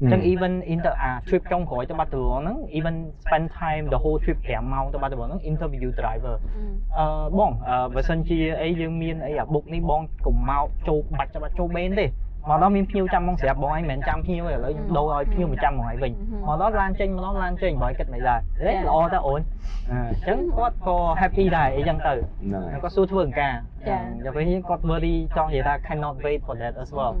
[0.00, 0.06] Ừ.
[0.06, 0.10] Mm.
[0.10, 3.88] Then even in the uh, trip trong khỏi cho ba từ nó even spend time
[3.90, 6.40] the whole trip kẻ mau cho ba từ nó interview driver.
[6.54, 6.60] Ừ.
[6.90, 10.06] Ờ uh, bon, uh, và sân chi ấy dương miên ấy à book ni bon
[10.22, 12.06] cùng mau châu bạch cho ba châu bên đi.
[12.48, 14.94] Mà đó miên phiêu trăm mong sẽ bọn anh mẹn trăm phiêu rồi lấy ừ.
[14.94, 16.14] đâu rồi phiêu một trăm một ngoài bình,
[16.46, 18.82] Mà đó lan trên mà đó lan trên bởi cách này là đấy dạ.
[18.82, 19.42] là all ta ổn.
[19.88, 22.58] Ờ, chẳng có có happy đại ấy dân từ, dạ.
[22.72, 23.62] Nó có xu thường cả.
[23.86, 23.96] Dạ.
[23.96, 26.94] Ờ, và với những con vừa đi cho người ta cannot wait for that as
[26.94, 27.12] well.
[27.12, 27.20] Mm.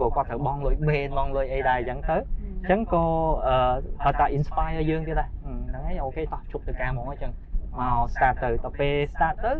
[0.00, 2.16] ព្រោះគាត់ត្រូវបង់លុយបេនបង់លុយអីដែរអញ្ចឹងទៅ
[2.60, 3.04] អញ្ចឹងក៏
[3.46, 3.56] អឺ
[4.04, 5.28] ហៅថា inspire យើងទៀតដែរ
[5.68, 7.32] ហ្នឹងហើយអូខេតោះជប់ទៅការហ្មងអញ្ចឹង
[7.78, 9.52] មក start ទៅដល់ពេល start ទៅ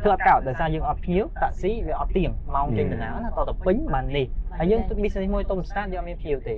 [0.00, 4.26] ធ្វើអត់កោតដោយសារយើងអត់ភ្ញៀវតាក់ស៊ីវាអត់ទៀងម៉ោងចេញដំណើរណាតទៅពេញបាននេះ
[4.58, 6.56] ហើយយើង business មួយទុំ start យើងអត់មានភ្ញៀវទេ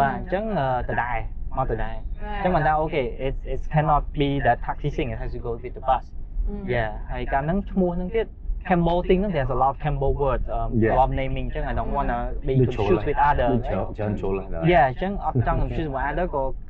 [0.00, 0.44] បាទអញ្ចឹង
[0.88, 1.18] ដដែល
[1.58, 6.04] មកដដែលអញ្ចឹងមិនថាអូខេ it it cannot be that taxi thing it has to go with the bus
[6.74, 8.26] yeah ហើយកាលហ្នឹងឈ្មោះហ្នឹងទៀត
[8.64, 10.94] Campbell thing, there's a lot of Cambo words, um, yeah.
[10.94, 11.50] a lot of naming.
[11.50, 13.60] Chứ I don't wanna be confused with other.
[14.66, 16.28] Yeah, chứ I'm trying confused with other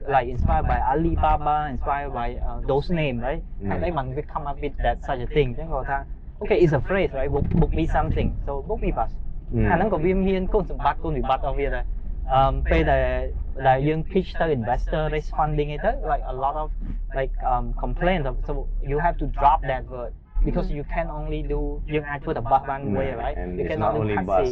[0.08, 3.42] like inspired by Alibaba, inspired by uh, those names, right?
[3.62, 3.70] Mm.
[3.70, 5.54] And they we come up with that such a thing.
[5.54, 6.04] Chứ ta,
[6.40, 7.30] okay, it's a phrase, right?
[7.30, 9.10] Book, book me something, so book me bus.
[9.54, 9.70] Mm.
[9.70, 11.84] À, nó có viêm hiên, con sủng bát, con bị bát ở việc này.
[12.30, 16.70] Um, bây giờ là dương pitch to investor raise funding ấy like a lot of
[17.14, 18.54] like um, complaints so
[18.88, 20.12] you have to drop that word
[20.46, 21.60] because you can only do
[21.94, 24.46] យើងអាចធ្វើតែ bus បានមួយ right and you it's cannot not do only taxi bus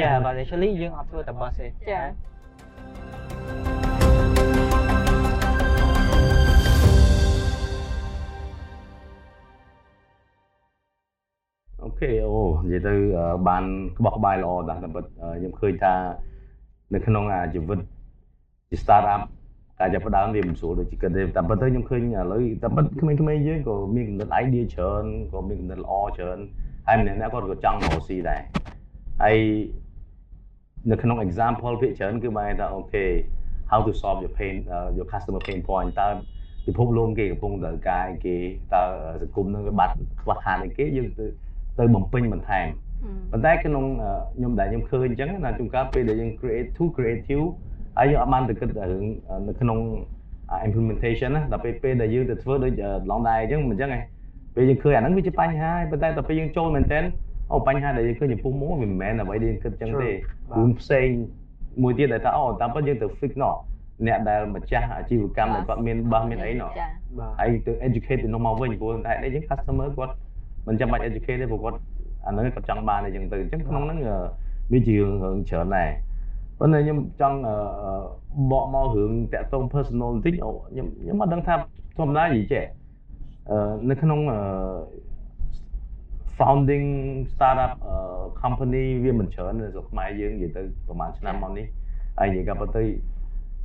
[0.00, 2.00] yeah but actually យើងអត់ធ្វើតែ bus ទេចា
[11.82, 13.64] អូខេអូនិយាយទៅអឺបាន
[13.98, 15.94] ក្បោះក្បាយល្អដែរតែពិតអឺខ្ញុំឃើញថា
[16.94, 17.78] នៅក្នុងអាជីវិត
[18.70, 19.22] ជា start up
[19.80, 26.38] ការចាប់ផ្ដើមវាមិនស្រួលដូចជាគិតទេតែពិតទៅខ្ញុំឃើញឥឡូវតែពិតក្មេងៗយើងក៏មានគំនិត idea ច្រើនក៏មានគំនិតល្អច្រើន
[26.86, 28.40] ហើយម្នាក់ៗគាត់ក៏ចង់មកស៊ីដែរ
[29.22, 29.38] ហើយ
[30.90, 33.04] នៅក្នុង example ភាគច្រើនគឺបែរថា OK
[33.70, 36.08] how to solve your pain uh, your customer pain point តើ
[36.66, 38.36] ពិភពលោកគេកំពុងត្រូវការអីគេ
[38.74, 38.82] តើ
[39.22, 41.26] សង្គមនឹងវាបាត់ខ្វះខាតអីគេយើងទៅ
[41.78, 42.66] ទៅបំពេញបន្ថែម
[43.32, 47.46] ប៉ុន្តែក្នុងអឺខ្ញុំដែលខ្ញុំឃើញអញ្ចឹងណាជួនកាលពេលដែលយើង create too creative
[47.98, 49.04] ហើយយើងអត់បានទៅគិតរឿង
[49.48, 49.78] នៅក្នុង
[50.50, 52.72] អា implementation ណាដល់ពេលពេលដែលយើងទៅធ្វើដូច
[53.10, 54.02] ឡងដែរអញ្ចឹងមិនអញ្ចឹងឯង
[54.54, 57.00] ពេលយើងឃើញអាហ្នឹងវាជាបញ្ហាហើយប៉ុន្តែដល់ពេលយើងចូលមែនតើ
[57.52, 60.56] អូបញ្ហាដែលយើងឃើញចំពោះមុខវាមិនមែនអ្វីដែលយើងគិតអញ្ចឹងទេ True.
[60.56, 61.08] រឿងផ្សេង
[61.82, 63.54] មួយទៀតដែលថាអូតាមពិតយើងទៅ fix ណោះ
[64.06, 66.86] អ្នកដែលម្ចាស់អាជីវកម្មដែលគាត់មានបាសមានអីណោះចា
[67.18, 70.14] បាទហើយទៅ educate ទៅនោះមកវិញព្រោះតែអីចឹង customer គាត់
[70.66, 71.78] មិនចាំបាច់ educate ទេព្រោះគាត់
[72.26, 74.16] អាហ្នឹងគាត់ចង់បានអីចឹងទៅអញ្ចឹងក្នុងហ្នឹងអឺ
[74.72, 75.88] វាជារឿងរឿងច្រើនដែរ
[76.58, 77.92] ប៉ុន្តែខ្ញុំចង់អឺអឺ
[78.50, 81.54] បកមករឿងតាក់ទង personal បន្តិចអូខ្ញុំខ្ញុំអត់ដឹងថា
[81.96, 82.64] ធម្មតានិយាយចេះ
[83.50, 84.38] អឺនៅក្នុងអឺ
[86.38, 86.88] founding
[87.32, 87.96] startup អឺ
[88.42, 91.66] company វាមិនច្រើននៅស្រុកខ្មែរយើងនិយាយទៅប្រហែលឆ្នាំមកនេះ
[92.18, 92.84] ហើយនិយាយក៏ប៉ុន្តែ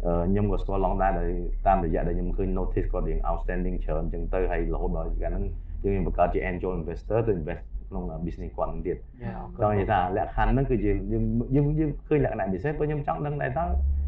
[0.06, 1.32] អឺខ្ញុំក៏ស្គាល់ឡងដែរដោយ
[1.68, 5.46] តាមរយៈដែលខ្ញុំឃើញ notice គាត់រៀង outstanding ច្រើនអញ្ចឹងទៅហើយរហូតដល់កាលហ្នឹង
[5.84, 11.24] យើងបង្កើតជា angel investor ទៅ invest ក្នុង business គាត់ហ្នឹងទៀត yeah ចង់និយាយថាលក្ខខណ្ឌហ្នឹងគឺជាយើង
[11.56, 13.66] យើងយើងឃើញលក្ខណៈពិសេសព្រោះខ្ញុំចង់ដឹងដែរតើ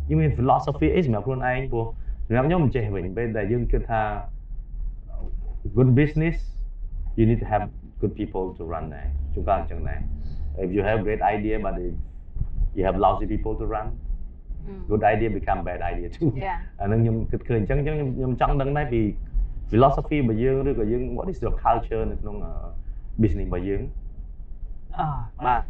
[0.09, 1.85] យើងមាន philosophy អីសម្រាប់ខ្លួនឯងព្រោះ
[2.27, 4.01] សម្រាប់ខ្ញុំមិនចេះវិញពេលដែលយើងគិតថា
[5.77, 6.35] good business
[7.17, 7.63] you need to have
[8.01, 9.99] good people to run ដែរជួនកាលអញ្ចឹងដែរ
[10.63, 11.93] if you have great idea but if
[12.77, 13.87] you have lousy people to run
[14.91, 19.01] good idea become bad idea too ចាអាហ្នឹងខ្ញុំគិតឃើញអញ្ចឹងអញ្ចឹងខ្ញុំខ្ញុំចង់ដឹងដែរពី
[19.71, 22.51] philosophy របស់យើងឬក៏យើង what is your culture នៅក្នុងអឺ
[23.22, 23.82] business របស់យើង
[24.98, 25.06] អឺ
[25.46, 25.62] បាទ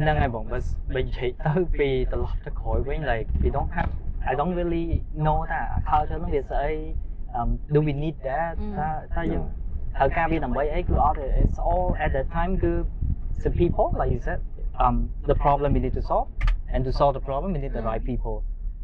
[0.00, 0.58] ហ្នឹងហើយបងបើ
[0.94, 3.90] បើនិយាយទៅពីត្រឡប់ទៅក្រោយវិញ like we don't have
[4.30, 4.86] I don't really
[5.24, 5.60] know ថា
[5.90, 6.70] culture ហ្នឹងវាស្អី
[7.38, 9.44] um do we need that អឺ ថាថាយើង
[9.96, 12.72] ត្រូវការវាដើម្បីអីគឺអត់ទេ it's all at that time គឺ
[13.44, 14.40] the people like you said
[14.84, 14.96] um
[15.30, 16.28] the problem we need to solve
[16.72, 18.36] and to solve the problem we need the right people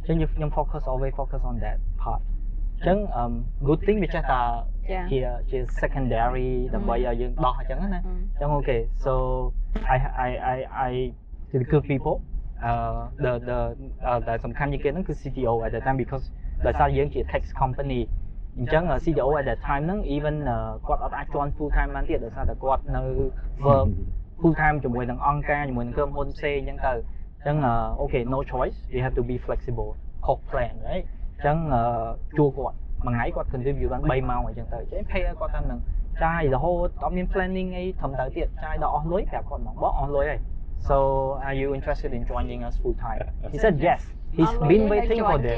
[0.07, 3.33] អញ្ចឹងខ្ញុំ focus always focus on that part អញ្ចឹង um
[3.69, 4.41] good thing វាចេះតែ
[4.91, 9.13] ចា ជាជា secondary ដើម្បីឲ្យយើងដោះអញ្ចឹងណា អញ្ចឹងអូខេ so
[9.95, 10.93] I I I I
[11.53, 12.17] the good people
[12.65, 12.73] អឺ
[13.25, 13.59] the the
[14.07, 16.25] អឺដែលសំខាន់ជាងគេហ្នឹងគឺ CTO at that time because
[16.67, 18.01] ដោយសារយើងជា tax company
[18.59, 23.03] អញ្ចឹង CTO at that time ហ្នឹង even អឺគាត់អត់អាចជន់ full time បានទៀតដោយសារតែគាត់នៅ
[23.67, 23.89] work
[24.41, 26.93] full time ជាមួយនឹងអង្គការជាមួយនឹងក្រុមហ៊ុនផ្សេងអញ្ចឹងទៅ
[27.39, 29.91] អញ្ចឹងអឺអូខេ no choice we have to be flexible
[30.27, 31.83] ខុស plan right អញ្ចឹងអឺ
[32.39, 32.77] ជួគាត់
[33.07, 35.81] មួយថ្ងៃគាត់ contribute បាន3ម៉ោងអញ្ចឹងទៅអញ្ចឹង pay ឲ្យគាត់តាមហ្នឹង
[36.25, 40.41] ចាយរហូតអត់មាន planning អីត្រឹមត្រូវទៀតចាយដល់អស់លុយប្រាប់គាត់ហ្មងបងអស់លុយហើយ
[40.89, 40.97] so
[41.47, 43.21] are you interested in joining us full time
[43.53, 44.01] he said yes
[44.37, 45.57] he's been waiting for this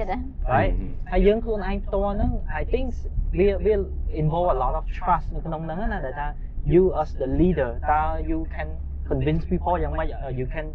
[0.54, 0.74] right
[1.12, 2.86] ហើយយើងខ្លួនឯងផ្ទាល់ហ្នឹង I think
[3.38, 3.74] វាវា
[4.22, 6.26] involve a lot of trust នៅក្នុងហ្នឹងណាដែលថា
[6.74, 8.68] you as the leader តើ you can
[9.10, 10.66] convince people យ៉ាងម៉េច uh, you can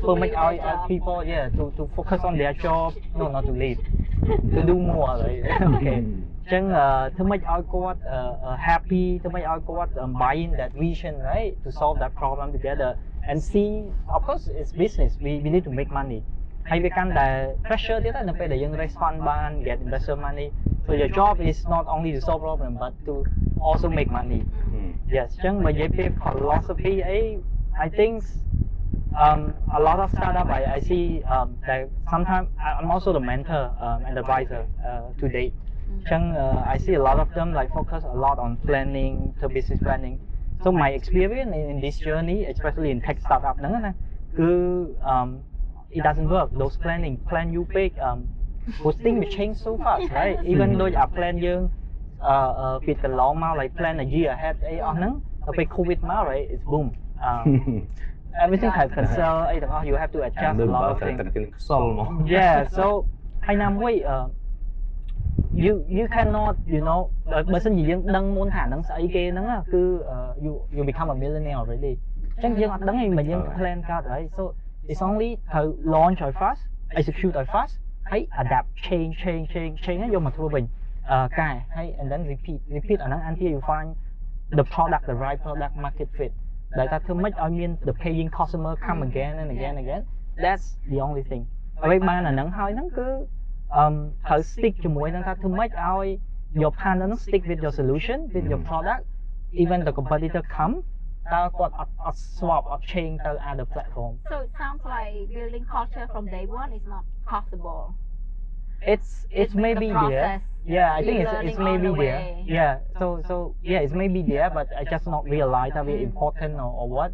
[0.00, 0.54] ធ្វើមិនឲ្យ
[0.90, 3.80] people yeah to to focus on their job no not to leave
[4.54, 5.42] to do more right
[5.76, 6.15] okay អញ្
[6.52, 6.64] ចឹង
[7.16, 8.00] ធ្វើម៉េចឲ្យគាត់
[8.66, 9.90] happy ធ្វើម៉េចឲ្យគាត់
[10.22, 12.90] buying that vision right to solve that problem together
[13.30, 13.70] and see
[14.16, 16.20] of course it's business we we need to make money
[16.70, 17.28] ហើយវាកាន់តែ
[17.66, 20.48] pressure ទៀតនៅពេលដែលយើង raise fund បាន get investor money
[20.84, 23.14] so your job is not only to solve problem but to
[23.68, 24.40] also make money
[25.16, 27.20] yes អញ្ចឹងបើនិយាយពី philosophy អី
[27.86, 28.16] I think
[29.24, 29.40] um,
[29.78, 31.80] a lot of startup I, I see um, that
[32.12, 32.46] sometimes
[32.78, 35.54] I'm also the mentor um, and advisor uh, to date
[35.90, 39.44] អញ្ចឹង uh, I see a lot of them like focus a lot on planning to
[39.56, 40.16] business planning
[40.62, 43.92] so my experience in, in this journey especially in tech startup ហ្នឹងណា
[44.38, 44.50] គឺ
[45.12, 45.28] um,
[45.96, 48.18] it doesn't work those planning plan you big um
[48.82, 51.60] those things will change so fast right even though អា plan យើង
[52.26, 55.12] អឺពីកន្លងមក like plan a year ahead អីអស់ហ្នឹង
[55.44, 56.86] ដល់ពេល covid មក right it's boom
[57.28, 57.42] um,
[58.44, 62.84] everything has cancel អីទាំងអស់ you have to adjust a lot of things ទឹកខ្សលមក yeah so
[63.46, 63.94] ហើយណាមួយ
[65.64, 67.00] you you cannot you know
[67.52, 69.82] បើសិនជាយើងដឹងមុនថានឹងស្អីគេហ្នឹងគឺ
[70.44, 71.92] you you become a millionaire already
[72.36, 74.42] អញ្ចឹងយើងអត់ដឹងឯងមិនយើង plan កើតហើយ so
[74.90, 76.62] it's only ត្រូវ launch ឲ្យ fast
[76.98, 77.74] execute ឲ្យ fast
[78.10, 80.64] ហើយ adapt change change change change យកមកធ្វើវិញ
[81.38, 83.88] កែហើយ and then repeat repeat អាហ្នឹង until you find
[84.58, 86.32] the product the right product market fit
[86.78, 90.02] ដែលថាធ្វើម៉េចឲ្យមាន the paying customer come again and again and again
[90.44, 91.42] that's the only thing
[91.84, 93.08] អ្វីបានអាហ្នឹងហើយហ្នឹងគឺ
[93.76, 93.84] អឺ
[94.26, 96.06] ត្រូវ stick ជាមួយនឹងថាធ្វើម៉េចឲ្យ
[96.62, 99.02] your partner ហ្នឹង stick with your solution with your product
[99.62, 100.74] even the competitor come
[101.34, 106.44] តើគាត់អត់អត់ swap អត់ change ទៅ other platform So it sounds like building culture from day
[106.60, 107.82] one is not possible.
[108.92, 110.40] it's it's It's maybe the there process.
[110.76, 112.44] yeah i You're think it's learning it's on maybe the there way.
[112.58, 113.34] yeah so so
[113.70, 116.10] yeah it's maybe there but i just not realize that we're Mm.
[116.10, 117.10] important or, or what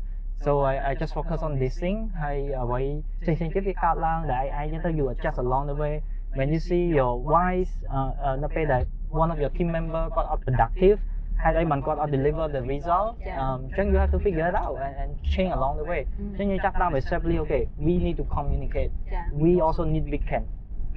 [0.46, 2.80] so I, I just focus on this thing ហើយអ្វី
[3.22, 5.94] ផ្សេងផ្សេងទៀតវាកើតឡើងដែលឯងចឹងទៅ you adjust along the way
[6.38, 8.82] when you see your wise អឺអឺនៅពេលដែល
[9.22, 10.98] one of your team member គាត់អត់ productive
[11.42, 15.52] ហេតុអីបានគាត់អត់ deliver the result ចា៎ អញ្ចឹង you have to figure it out and, and change
[15.58, 20.46] along the way អញ្ចឹងយើងចាប់ផ្ដើម acceptly okay we need to communicate ចា៎ we also need weekend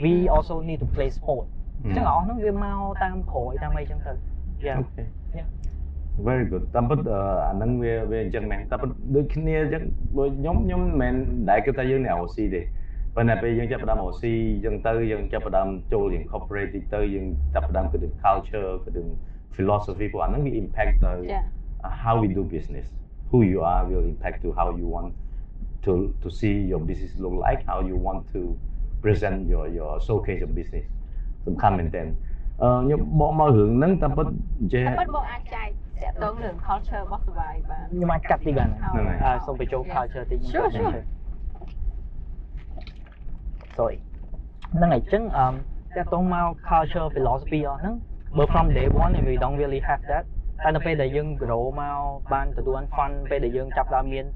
[0.05, 1.45] we also need to play sport
[1.83, 4.13] អញ្ចឹងអស់ហ្នឹងវាមកតាមក្រោយតាមអីចឹងទៅ
[4.67, 5.05] yeah Okay.
[5.37, 5.47] Yeah.
[6.27, 9.83] very good តាមពិតអឺអាហ្នឹងវាវាអញ្ចឹងមែនតាមពិតដូចគ្នាអញ្ចឹង
[10.17, 11.13] បើខ្ញុំខ្ញុំមិនមែន
[11.49, 12.61] ដែលគិតថាយើងអ្នក OC ទេ
[13.15, 19.07] ប៉ុន្តែពេលយើងចាប់ផ្ដើម OC អញ្ចឹងទៅយើងចាប់ផ្ដើមចូលយើង corporate តិចទៅយើងចាប់ផ្ដើមគិតถึง culture គិតถึง
[19.55, 21.43] philosophy ព្រោះអាហ្នឹងវា impact ទៅ ចា៎
[22.03, 22.87] how we do business
[23.29, 25.09] who you are will impact to how you want
[25.85, 25.91] to
[26.23, 28.41] to see your business look like how you want to
[29.03, 30.85] present your your showcase your business
[31.47, 32.07] សំខាន់មែនទែន
[32.61, 35.67] អឺខ្ញុំបកមករឿងហ្នឹងតាមពិតនិយាយ តែពិតបងអាចចែក
[36.01, 41.01] តាក់ទងរឿង culture របស់សវាយបាន ខ្ញុំអាចកាត់តិចបាន ហ្នឹងហើយ អឺសូមបញ្ចូល culture តិច Sure, sure.
[43.76, 43.98] sorry
[44.74, 45.46] ហ្នឹងហើយអញ្ចឹងអឺ
[45.96, 47.94] តាក់ទងមក culture philosophy អស់ហ្នឹង
[48.36, 50.24] បើ from day one if we don't really have that
[50.62, 51.98] តែនៅពេលដែលយើង grow មក
[52.32, 54.26] បានទទួល fund ពេលដែលយើងចាប់ផ្ដើមមាន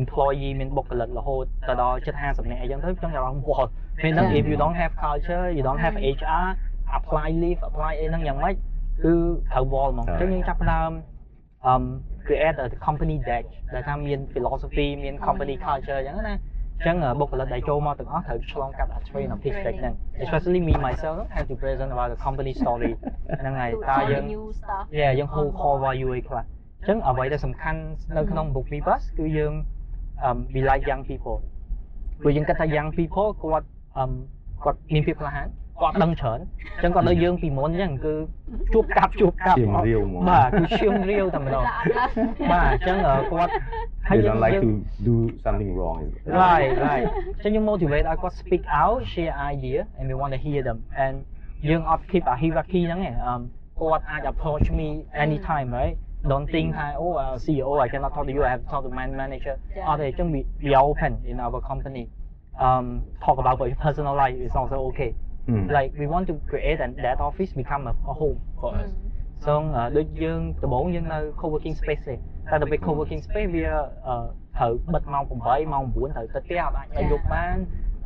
[0.00, 3.68] employee មានបុគ្គលិករហូតទៅដល់ជិត50នាក់អីចឹងទៅខ្ញុំចាប់អារម្មណ៍វល់
[4.02, 6.46] ពេលហ្នឹង if you don't have culture you don't have HR
[6.98, 8.54] apply leave apply អីហ្នឹងយ៉ាងម៉េច
[9.04, 9.14] គឺ
[9.52, 10.90] ត្រូវវល់ហ្មងអញ្ចឹងយើងចាប់ផ្ដើម
[11.70, 11.84] um
[12.26, 19.94] create a company deck ដែលថាមាន philosophy មាន company culture អញ្ចឹងណាអញ្ចឹងបុគ្គលិកដែលចូលមកទាំងអស់ត្រូវឆ្លងកាត់ train of pitch deck ហ្នឹង
[20.24, 22.92] especially me myself have to present about the company story
[23.40, 27.80] ហ្នឹងហើយតើយើង new stuff yeah យើង hold core value អីខ្លះអញ្ចឹងអ្វីដែលសំខាន់
[28.16, 29.52] នៅក្នុង book me bus គឺយើង
[30.26, 31.36] um we like young people
[32.22, 33.66] ព្រោះយើងគិតថា young people គាត់
[34.00, 34.12] um
[34.64, 35.48] គាត់មានភាពក្លាហាន
[35.81, 38.13] គាត់ដឹងច្រើនអញ្ចឹងគាត់ដូចយើងពីមុនអញ្ចឹងគឺ
[38.73, 43.51] ជួបកាប់ជួបកាប់ ឈាមរាវហ្មង បាទគឺឈាមរាវតែម្ដង តែអត់ឡើយ បាទអញ្ចឹងអឺគាត់
[44.15, 44.71] you don't like to
[45.09, 46.33] do something wrong is it?
[46.43, 50.77] right right អញ្ចឹងយើង motivate ឲ្យគាត់ speak out share idea and we want to hear them
[51.03, 51.15] and
[51.69, 53.35] យើងអត់ keep a hierarchy ហ្នឹងឯងអឺ
[53.79, 54.87] គាត់អាច approach me
[55.23, 55.95] anytime right
[56.31, 58.81] don't think ថា oh uh, CEO I cannot talk to you I have to talk
[58.87, 62.03] to my manager ចា៎ អត់ទេអញ្ចឹង we we are open in our company
[62.65, 62.85] um
[63.25, 65.11] talk about your personal life is also okay
[65.49, 65.65] Hmm.
[65.77, 68.89] like we want to create and that office become a, a home for us
[69.45, 69.61] សង
[69.97, 73.65] ដូចយើងដំបូងយើងនៅ co-working space ទេតែដល់ពេល co-working space វា
[74.07, 74.15] អឺ
[74.57, 77.55] ត្រូវបិទម៉ោង8ម៉ោង9ត្រូវទៅផ្ទះអត់អាចទៅយប់បាន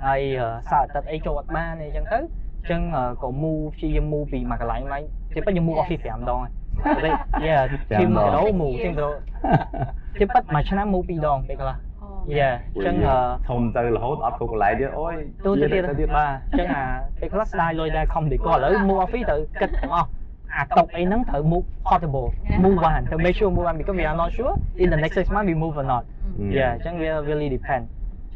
[0.06, 5.04] ហើយអឺសៅរ៍អាទិត្យអីចូលអត់បានអីចឹងទៅអញ្ចឹងអឺក៏ move ព្យាយាម move ពីមួយកន្លែងឡើង
[5.34, 5.84] ជាពិតយើង move Yes.
[5.84, 7.14] office 5ដងហើយ
[7.46, 9.14] yeah 5 team ដង grow move team grow
[10.20, 11.76] ជាពិតមួយឆ្នាំ move 2ដងពេលខ្លះ
[12.27, 12.83] dạ, dạ.
[12.85, 16.09] chân hờ thông tư là hốt ọt cục lại chứ ôi tôi tôi tiệt tiệt
[16.13, 16.41] ba.
[16.57, 19.71] chân à cái class đai rồi ra không thì có lỡ mua phí tự kịch
[19.89, 20.09] không?
[20.49, 21.61] À tộc ấy nắng thở mua
[21.91, 24.55] portable move one to make sure move one because we are not sure.
[24.77, 26.05] In the next six months we move or not.
[26.39, 26.45] Ừ.
[26.55, 27.85] Dạ, yeah chân we really depend.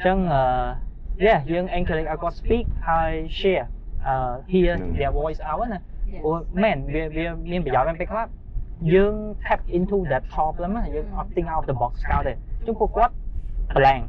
[0.04, 0.76] Chân uh, ờ,
[1.18, 3.66] yeah dương encourage I got speak I share.
[4.00, 4.86] Uh, hear ừ.
[4.98, 5.78] their voice out nè.
[6.22, 8.28] Or man we we mình bây giờ mình phải clap
[8.80, 12.34] dương tap into that problem á dương opting out of the box cao đấy
[12.66, 13.10] chúng cô quát
[13.65, 14.01] កគាត់ blank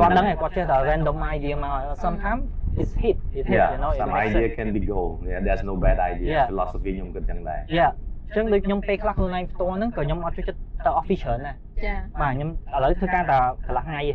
[0.00, 2.42] គាត់ដឹងហើយគាត់ចេះតែ random idea មក sometimes
[2.80, 5.12] it's hit it hit you know Yeah it some makes idea sense can be gold
[5.30, 6.46] yeah there's no bad idea Yeah.
[6.50, 7.90] philosophy ខ្ញុំគិតចឹងដែរ yeah
[8.28, 14.14] អញ្ចឹងដូចខ្ញុំពេលខ្លះខ្លួនឯងផ្ទាល់ហ្នឹងក៏ខ្ញុំអត់ចូលចិត្តទៅ office ច្រើនដែរ ចា បាទខ្ញុំឥឡូវធ្វើការតែកន្លះថ្ងៃទេ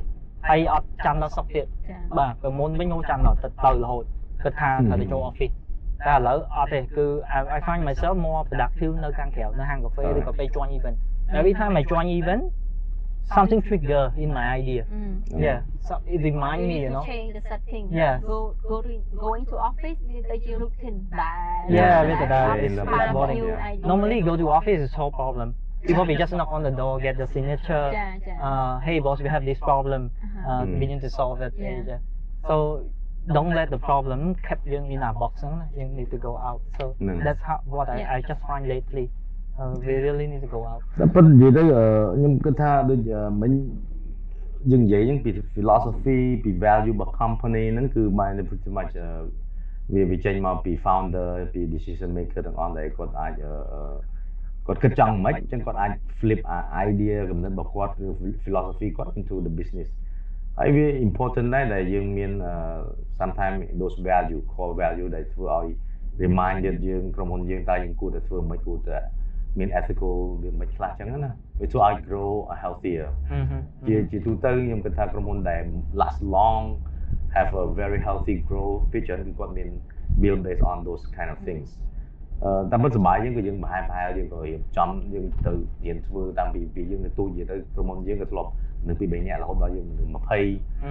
[0.50, 4.04] ហើយអត់ចាំដល់សុកទៀត ចា បាទពីមុនវិញខ្ញុំចាំដល់ទៅទៅរហូត
[4.44, 5.54] គិតថាត្រូវទៅចូល office
[6.06, 10.98] តែឥឡូវអត់ទេគឺ I I find myself more productive នៅខាងក្រៅនៅហាងកាហ្វេឬក៏ពេល join event
[11.40, 12.44] every time I join event
[13.35, 14.87] something trigger in my idea.
[14.93, 15.41] Mm.
[15.41, 17.05] Yeah, so it remind me, you know.
[17.05, 17.89] Change the setting.
[17.93, 18.21] Yeah.
[18.21, 21.67] Go go to going to office with a routine that.
[21.69, 23.81] Yeah, with the that boring.
[23.81, 25.55] Normally go to office is no problem.
[25.85, 27.91] People will just knock on the door, get the signature.
[27.93, 28.43] Yeah, yeah.
[28.43, 30.11] Uh, hey boss, we have this problem.
[30.23, 30.51] Uh-huh.
[30.51, 30.81] Uh, mm.
[30.81, 31.53] Begin to solve it.
[31.57, 31.83] Yeah.
[31.87, 31.99] yeah.
[32.47, 32.91] So
[33.33, 35.43] don't let the problem keep you in a box.
[35.77, 36.61] You need to go out.
[36.79, 37.23] So mm.
[37.23, 39.11] that's how, what I, I just find lately.
[39.60, 41.86] uh, we really need to go out តែប៉ុន្តែនិយាយទៅអឺ
[42.16, 43.52] ខ្ញុំគិតថាដូចអឺមិញ
[44.72, 49.10] យើងនិយាយហ្នឹងពី philosophy ពី value របស់ company ហ្នឹងគឺបាន pretty much អឺ
[49.94, 53.82] វាវាចេញមកពី founder ពី decision maker ទាំងអស់ដែលគាត់អាចអឺអឺ
[54.68, 58.08] គាត់គិតចង់មិនអញ្ចឹងគាត់អាច flip អា idea គំនិតរបស់គាត់ឬ
[58.44, 59.90] philosophy គាត់ into the business
[60.60, 62.54] ហើយវា important ដែរដែលយើងមានអឺ
[63.20, 65.68] sometimes those value core value ដែលធ្វើឲ្យ
[66.24, 69.00] reminder យើងក្រុមហ៊ុនយើងតើយើងគួរតែធ្វើមិនគួរតែ
[69.59, 73.07] មាន ethical វាមិនខ្លះអញ្ចឹងណាវាធ្វើឲ្យ grow a healthier
[73.87, 75.63] ជាជាទូទៅខ្ញុំគិតថាក្រុមហ៊ុនដែល
[76.01, 76.65] last long
[77.37, 79.69] have a very healthy growth វាច្រើនគឺគាត់មាន
[80.23, 81.69] build based on those kind of things
[82.45, 85.53] អឺតាមពិតសម័យយើងក៏យើងប្រហែលប្រហែលយើងក៏រៀបចំយើងទៅ
[85.85, 88.51] រៀនធ្វើតាមពីពីយើងទៅទូចនិយាយទៅក្រុមហ៊ុនយើងក៏ធ្លាប់
[88.89, 90.37] នៅពី3នាក់រហូតដល់យើងមនុស្ស20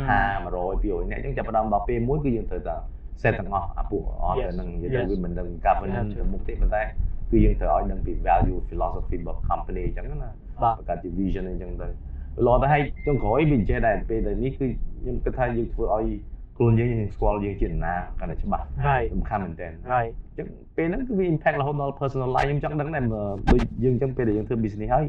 [0.09, 2.75] 50 100 200នាក់អញ្ចឹងចាប់ផ្ដើមដល់ពេលមួយគឺយើងត្រូវតែ
[3.21, 4.53] set ទាំងអស់អាពួកអស់ទៅ Yes.
[4.59, 5.09] នឹងនិយាយទៅ Yes.
[5.11, 6.19] វាមិនដឹង governance Yeah.
[6.21, 6.83] ទៅមុខទេប៉ុន្តែ
[7.29, 10.29] គឺយើងត្រូវឲ្យដឹងពី value philosophy របស់ company អញ្ចឹងណា
[10.63, 11.87] បាទបង្កើតជា vision អីចឹងទៅ
[12.45, 14.67] ល្អទៅហើយចុងក្រោយវានិយាយដែរពេលតែនេះគឺ
[15.01, 16.05] ខ្ញុំគិតថាយើងធ្វើឲ្យ
[16.57, 19.07] ខ្លួនយើងយើងស្គាល់យើងជាណាកាន់តែច្បាស់ Right.
[19.13, 20.47] សំខាន់មែនទែន right អញ្ចឹង
[20.77, 25.05] ពេលហ្នឹងគឺវា impact រហូតដល់ personal life ខ្ញុំចង់ដឹងដែរមើលដូចយើងអញ្ចឹងពេលដែលយើងធ្វើ business ហើយ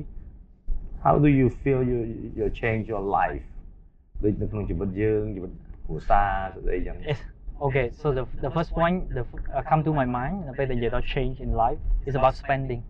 [1.05, 1.99] how do you feel you
[2.39, 3.45] you change your life
[4.23, 5.53] ដូចនៅក្នុងជីវិតយើងជីវិត
[5.87, 7.21] គ្រួសារស្អីចឹង Yes.
[7.61, 11.05] Okay, so the, the first point that uh, come to my mind the year that
[11.05, 12.85] change in life is about spending.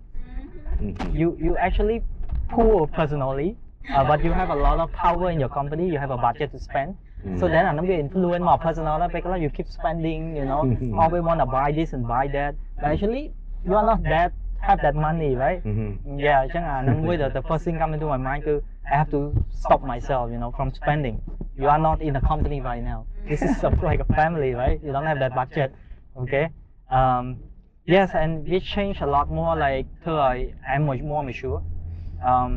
[0.81, 1.17] Mm-hmm.
[1.17, 2.03] You you actually
[2.51, 3.57] poor personally,
[3.95, 5.89] uh, but you have a lot of power in your company.
[5.89, 6.97] You have a budget to spend.
[7.25, 7.39] Mm-hmm.
[7.39, 7.51] So mm.
[7.51, 10.61] then another influence more personal because you keep spending, you know,
[10.99, 12.57] always want to buy this and buy that.
[12.77, 13.33] But actually,
[13.65, 15.65] you are not that have that money, right?
[15.65, 16.19] Mm-hmm.
[16.19, 19.33] Yeah, chẳng hạn the, the first thing coming to my mind is I have to
[19.51, 21.21] stop myself, you know, from spending.
[21.57, 23.07] You are not in the company right now.
[23.30, 25.70] this is a, like a family right you don't have that budget
[26.22, 26.46] okay
[27.00, 27.24] um
[27.96, 30.38] yes and we change a lot more like ធ្វើឲ្យ
[30.72, 31.60] I'm much more mature
[32.30, 32.54] um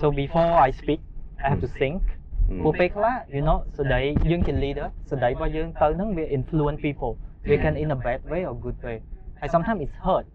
[0.00, 1.00] so before I speak
[1.44, 2.00] I have to think
[2.62, 4.00] ព្រោះពេលខ្លះ you know ស្ដី
[4.30, 7.12] យើងជា leader ស្ដីរបស់យើងទៅហ្នឹងវា influence people
[7.50, 8.96] we can in a bad way or good way
[9.40, 10.26] and sometimes it's hurt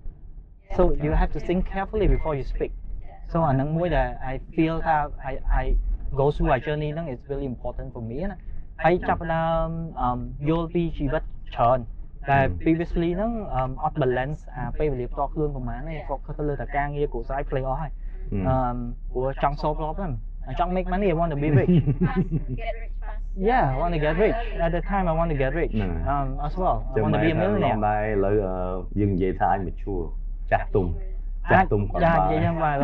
[0.76, 2.72] so you have to think carefully before you speak
[3.32, 4.98] so អាហ្នឹងមួយដែល I feel ថា
[5.32, 5.64] I I
[6.20, 8.38] go through my journey ហ្នឹង is really important for me ណា
[8.84, 9.68] ហើយចាប់ផ្ដើម
[10.02, 10.10] អឺ
[10.50, 11.24] យល់ពីជីវិត
[11.56, 11.80] ច្រើន
[12.30, 17.91] តែ previously ហ្នឹងអឺអត់ balance អាពេលវេលាផ្ទាល់ខ្លួនប្រហែលទេគាត់ខិតទៅលើតែការងារគ្រួសារ play អស់ហើយ
[18.48, 18.56] អឺ
[19.12, 20.12] ព្រោះចង់ solve problem
[20.60, 21.76] ចង់ make money I want to be rich
[22.62, 23.20] get rich fast
[23.50, 26.24] yeah I want to get rich at the time I want to get rich ហ្នឹងហើយ
[26.24, 28.56] um as well I ចឹង want to មែ be ន a ថាឡង millionaire ដែរឥឡូវអឺ
[29.00, 30.04] យើងនិយាយថាអាច mature
[30.52, 30.86] ចាស់ទុំ
[31.52, 32.76] ចាស់ទុំគាត់ Yeah, បាន yeah, yeah, but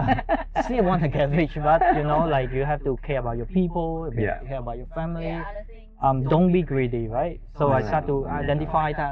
[0.56, 3.36] but still want to get rich, but you know, like you have to care about
[3.42, 4.38] your people, you Yeah.
[4.50, 5.32] care about your family.
[5.34, 7.38] yeah other things Um, don't be greedy, right?
[7.60, 7.90] So I Yeah.
[7.90, 9.08] start to identify ថា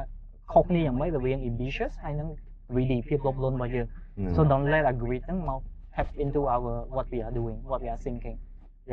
[0.53, 2.27] ខុសគ្នាយ៉ាងម៉េចរវាង ambitious ហើយនិង
[2.73, 3.87] greedy ភាពលោភលន់របស់យើង
[4.35, 5.61] So don't let a greed ហ្នឹងមក
[5.95, 8.37] tap into our what we are doing, what we are thinking.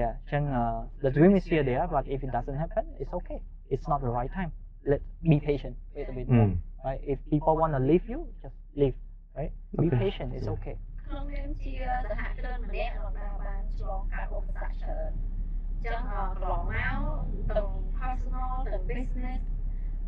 [0.01, 3.39] Yeah, អញ្ចឹង uh, the dream is still there, but if it doesn't happen, it's okay.
[3.75, 4.51] It's not the right time.
[4.91, 5.01] Let
[5.31, 5.75] be patient.
[5.95, 6.51] Wait a bit more.
[6.87, 7.01] Right?
[7.13, 8.97] If people want to leave you, just leave.
[9.39, 9.53] Right?
[9.83, 9.99] Be Okay.
[10.05, 10.29] patient.
[10.37, 10.57] It's Yeah.
[10.57, 10.77] okay.
[11.09, 11.73] ក្នុងនាមជា
[12.09, 15.38] សហគ្រិនម្នាក់របស់បានឆ្លងកាត់ឧបសគ្គច្រើនអញ្
[15.87, 19.41] ចឹងអឺកន្លងមកទាំង personal ទាំង business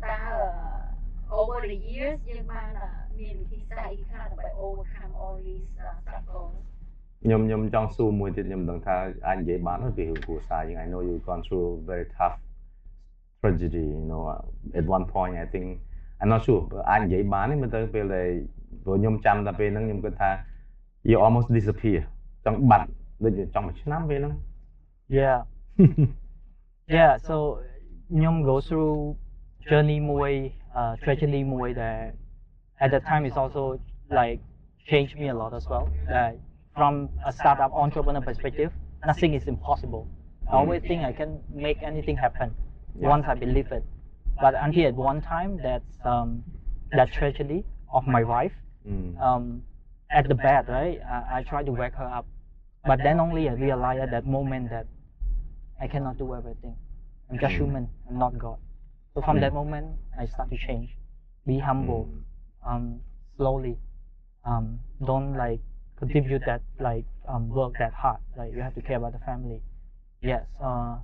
[0.05, 0.17] តើ
[1.39, 2.87] over the years យើងបានអឺ
[3.19, 6.55] មានវិធីសាស្ត្រអីខ្លះដើម្បី overcome all these uh, struggles
[7.23, 8.95] ខ្ញុំខ្ញុំចង់សួរមួយទៀតខ្ញុំមិនដឹងថា
[9.27, 12.37] អាចនិយាយបានទេពីរឿងគ្រួសារយើង I know you gone through very tough
[13.41, 15.67] tragedy you know uh, at one point I think
[16.19, 18.27] I'm not sure អាចនិយាយបានទេមើលទៅពេលដែល
[18.83, 20.29] ព្រោះខ្ញុំចាំតែពេលហ្នឹងខ្ញុំគិតថា
[21.09, 21.99] you almost disappear
[22.45, 22.87] ចង់បាត់
[23.23, 24.33] ដូចជាចង់មួយឆ្នាំពេលហ្នឹង
[25.09, 25.43] Yeah.
[26.88, 27.62] yeah, so
[28.12, 29.16] Nyom goes through
[29.68, 32.14] journey Muay, uh, tragedy Muay that
[32.80, 34.40] at that time is also like
[34.86, 35.90] changed me a lot as well.
[36.12, 36.32] Uh,
[36.76, 38.72] from a startup entrepreneur perspective,
[39.06, 40.08] nothing is impossible.
[40.50, 40.88] I always mm.
[40.88, 42.54] think I can make anything happen
[42.94, 43.84] once I believe it.
[44.40, 46.42] But until at one time, that's um,
[46.92, 48.52] that tragedy of my wife.
[48.88, 49.20] Mm.
[49.20, 49.62] Um,
[50.10, 51.00] at the bed, right?
[51.08, 52.26] I, I tried to wake her up,
[52.84, 54.86] but then only I realized at that moment that
[55.82, 56.76] I cannot do everything.
[57.30, 57.58] I'm just mm.
[57.58, 57.88] human.
[58.08, 58.58] I'm not God.
[59.14, 59.40] So from mm.
[59.40, 60.90] that moment, I start to change.
[61.46, 62.08] Be humble.
[62.08, 62.70] Mm.
[62.70, 63.00] Um,
[63.36, 63.78] slowly.
[64.44, 65.60] Um, don't like
[65.98, 68.18] contribute that like um, work that hard.
[68.36, 69.60] Like you have to care about the family.
[70.22, 70.44] Yes.
[70.62, 70.98] Uh,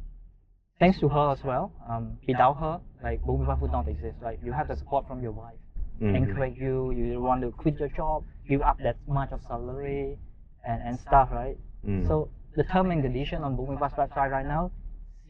[0.79, 1.73] thanks to her as well.
[1.89, 4.17] Um, without her, like Bhumi would not exist.
[4.23, 5.59] Like you have the support from your wife,
[6.01, 6.15] mm-hmm.
[6.15, 6.93] encourage you.
[6.93, 10.19] You want to quit your job, give up that much of salary,
[10.67, 11.57] and, and stuff, right?
[11.87, 12.07] Mm.
[12.07, 14.71] So the term and condition on Boomerang's website right now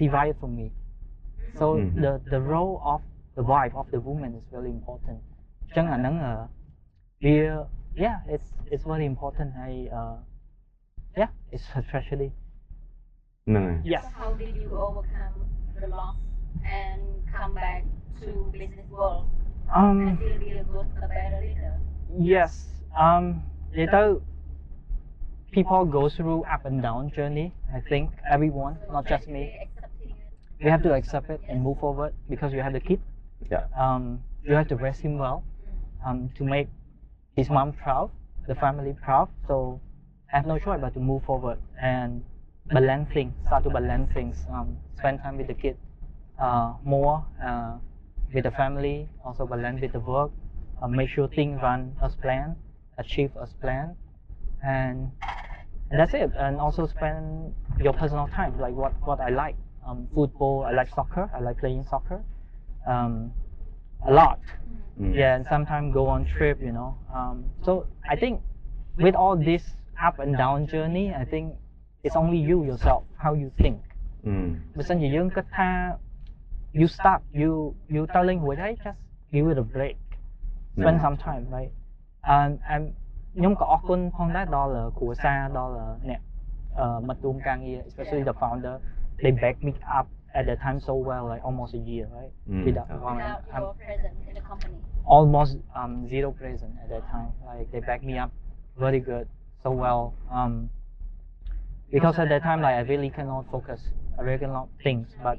[0.01, 0.73] derived from me.
[1.59, 3.01] So mm the the role of
[3.37, 5.21] the wife of the woman is really important.
[5.75, 6.49] Chẳng
[7.95, 9.53] yeah, it's it's very important.
[9.59, 10.17] I uh,
[11.17, 12.33] yeah, it's especially.
[13.47, 13.81] No.
[13.85, 14.05] Yes.
[14.05, 15.35] So how did you overcome
[15.81, 16.17] the loss
[16.65, 17.01] and
[17.35, 17.85] come back
[18.21, 19.27] to business world?
[19.75, 20.09] Um.
[20.09, 21.75] And still be a good, a better leader.
[22.19, 22.53] Yes.
[22.97, 23.43] Um
[25.51, 27.53] people go through up and down journey.
[27.75, 29.69] I think everyone, not just me.
[30.61, 33.01] You have to accept it and move forward because you have the kid.
[33.51, 33.65] Yeah.
[33.79, 35.45] Um, you have to raise him well
[36.05, 36.69] um, to make
[37.37, 38.11] his mom proud,
[38.47, 39.29] the family proud.
[39.47, 39.81] So
[40.33, 42.25] I have no choice but to move forward and
[42.73, 45.77] balance things, start to balance things, um, spend time with the kid
[46.39, 47.75] uh, more uh,
[48.33, 50.31] with the family, also balance with the work,
[50.83, 52.57] uh, make sure things run as planned,
[52.99, 53.97] achieve as planned,
[54.63, 55.11] and
[55.91, 56.31] and that's it.
[56.37, 59.57] And also spend your personal time, like what what I like.
[59.87, 60.65] Um, football.
[60.69, 61.31] I like soccer.
[61.35, 62.23] I like playing soccer,
[62.87, 63.33] um,
[64.07, 64.41] a lot.
[65.01, 65.15] Mm.
[65.15, 66.61] Yeah, and sometimes go on trip.
[66.61, 66.99] You know.
[67.15, 68.43] Um, so I think
[68.99, 69.63] with all this
[70.03, 71.55] up and down journey, I think
[72.05, 73.81] it's only you yourself how you think.
[74.27, 74.51] Mm.
[74.77, 75.71] បើសិនជាយើងគិតថា
[76.81, 77.51] you stop you
[77.95, 78.39] you telling
[78.69, 79.01] i just
[79.33, 79.99] give it a break
[80.79, 81.05] spend mm.
[81.05, 81.73] some time right
[82.33, 82.83] um, and and
[83.38, 85.74] ខ្ញុំក៏អរគុណផងដែរដល់គ្រួសារដល់
[86.10, 86.22] អ្នក
[86.80, 88.76] អឺមិត្តរួមការងារ especially the founder
[89.22, 90.08] they back me up
[90.38, 92.64] at that time so well like almost a year right Mm.
[92.68, 93.08] without Yeah.
[93.10, 94.78] um, Without I'm your presence in the company.
[95.16, 98.32] almost um, zero present at that time like they back me up
[98.86, 99.26] very good
[99.64, 100.02] so well
[100.38, 100.54] um,
[101.96, 103.80] because at that time like I really cannot focus
[104.18, 105.38] I really cannot think but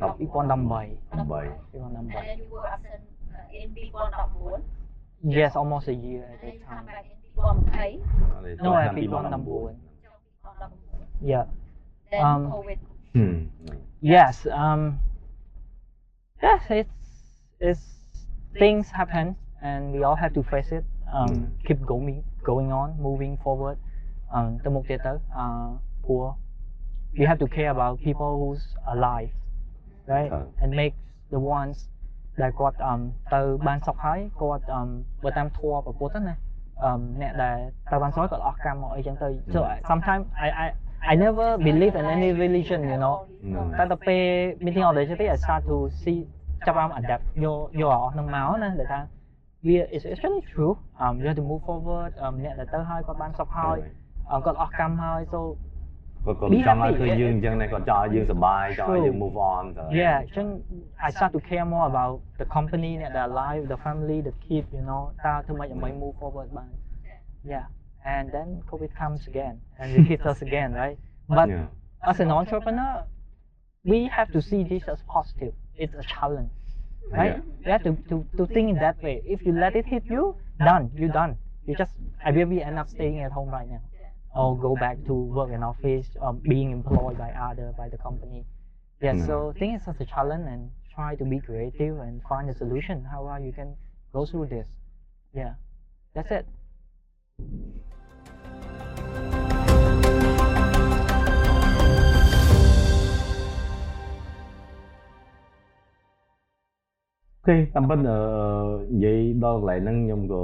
[0.00, 3.02] 10 2018 8 And 2018 then you were absent
[3.34, 4.10] uh, in B1
[5.23, 6.85] Yes, almost a year at that time.
[8.61, 9.73] No, I think on number
[11.21, 11.45] Yeah.
[12.19, 12.77] Um, COVID.
[13.13, 13.45] Hmm.
[14.01, 14.45] Yes.
[14.51, 14.99] Um,
[16.41, 16.89] yes, it's,
[17.59, 17.81] it's
[18.59, 20.83] things happen and we all have to face it.
[21.13, 21.67] Um, mm.
[21.67, 23.77] Keep going, going on, moving forward.
[24.33, 26.35] Um, the mục tới, uh, poor.
[27.13, 29.29] You have to care about people who's alive,
[30.07, 30.31] right?
[30.61, 30.95] And make
[31.29, 31.87] the ones
[32.41, 32.93] ដែលគាត់អឺ
[33.33, 34.81] ទៅបានសុខហើយគាត់អឺ
[35.23, 36.35] បើតាមធម៌ប្រពុទ្ធណា
[36.83, 37.57] អឺអ្នកដែល
[37.91, 40.67] ទៅបានសុខគាត់អស់កម្មមកអីចឹងទៅ so I- sometimes I I
[41.11, 43.15] I never believe in any religion you know
[43.77, 44.23] តែទៅពេល
[44.65, 46.19] meeting all the ទៅ I start to see
[46.67, 48.99] ចាប់បាន adapt យកយកអស់ហ្នឹងមកណាដែលថា
[49.67, 50.73] វា is actually true
[51.03, 53.77] um you have to move forward um អ្នកដែលទៅហើយគាត់បានសុខហើយ
[54.31, 55.39] អឺគាត់អស់កម្មហើយ so
[56.24, 57.00] គាត់គាត់ Be ចង់ឲ្យ happy.
[57.00, 59.22] ឃើញយើងអញ្ចឹងដែរគាត់ចង់ឲ្យយើងសប្បាយចង់ឲ្យយើង True.
[59.24, 60.46] move on ទៅ yeah អញ្ចឹង
[61.06, 64.82] I start to care more about the company អ្នកដែល alive the family the kid you
[64.88, 66.70] know តើធ្វើម៉េចដើម្បី move forward បាន
[67.52, 67.64] yeah
[68.14, 70.98] and then covid comes again and it hits us again right
[71.38, 71.66] but Yeah.
[72.10, 72.94] as an entrepreneur,
[73.92, 75.52] we have to see this as positive.
[75.82, 76.52] It's a challenge,
[77.18, 77.34] right?
[77.36, 77.64] Yeah.
[77.64, 79.16] You have to, to, to think in that way.
[79.34, 80.22] If you let it hit you,
[80.70, 80.84] done.
[81.00, 81.32] You done.
[81.66, 81.94] You just
[82.26, 83.82] I will be end up staying at home right now,
[84.34, 88.44] or go back to work in office, um, being employed by other by the company.
[89.00, 89.14] Yeah.
[89.14, 89.26] Mm.
[89.26, 93.04] So think it's such a challenge and try to be creative and find a solution
[93.04, 93.76] how uh, you can
[94.12, 94.68] go through this.
[95.34, 95.54] Yeah.
[96.14, 96.46] That's it.
[107.48, 108.18] អូខេតាមពិតអឺ
[108.92, 110.42] និយាយដល់កន្លែងហ្នឹងខ្ញុំក៏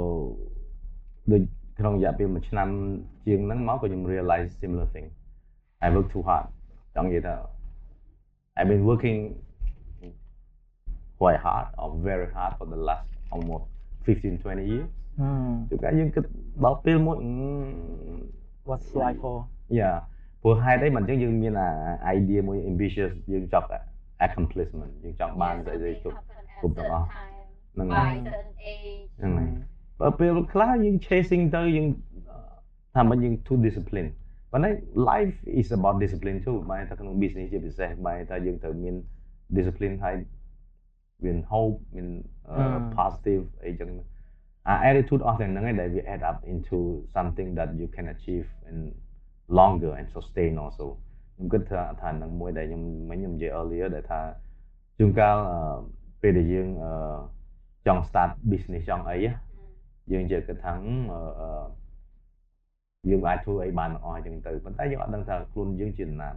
[1.31, 1.41] ដូច
[1.79, 2.69] ក្នុងរយៈពេល1ឆ្នាំ
[3.25, 5.07] ជាងហ្នឹងមកក៏ខ្ញុំ realize similar thing
[5.85, 6.45] I work too hard
[6.95, 7.35] ចង់និយាយថា
[8.57, 9.19] I've been working
[11.19, 13.65] quite hard or very hard for the last almost
[14.05, 14.89] 15 20 years
[15.23, 15.53] Mm.
[15.69, 16.23] ជួនកាលយើងគិត
[16.63, 17.31] ដល់ពេលមួយអឺ
[18.69, 19.37] What's life for?
[19.79, 19.95] Yeah
[20.41, 23.67] ព្រោះហេតុអីមិនអញ្ចឹងយើងមានអា idea មួយ ambitious យើងចង់
[24.25, 26.17] accomplishment យើងចង់បានស្អីស្អីគ្រប់
[26.59, 27.05] គ្រប់ទាំងអស់
[27.73, 29.49] ហ្នឹងហើយ by certain age ហ្នឹងហើយ
[29.99, 31.87] បើពេលខ្លះយើង chasing ទៅយើង
[32.94, 34.10] ថាមិនយើង too discipline
[34.52, 34.70] ប៉ុន្តែ
[35.10, 38.94] life is about discipline too បែរថាក្នុង business ជាពិសេសបែរថាយើងត្រូវមាន
[39.56, 40.16] discipline ហើយ
[41.24, 42.08] មាន hope មាន
[42.54, 43.90] uh, positive អីចឹង
[44.68, 46.78] អា attitude អស់ទាំងហ្នឹងឯងដែលវា add up into
[47.14, 48.78] something that you can achieve in
[49.58, 50.86] longer and sustain also
[51.34, 54.20] ខ្ញុំគិតថាថានឹងមួយដែលខ្ញុំមិញខ្ញុំនិយាយ earlier ដែលថា
[54.98, 55.60] ជួនកាលអឺ
[56.22, 56.92] ពេលដែលយើងអឺ
[57.86, 59.32] ចង់ start business ចង់អីណា
[60.12, 60.94] យើងនិយាយគិតថាអឺ
[61.40, 61.48] អឺ
[63.08, 66.30] យើងអាចធ្វើអីបានទាំងអស់អញ្ចឹងទៅប៉ុន្តែយើងអត់ដឹងថាខ្លួនយើងជានរណា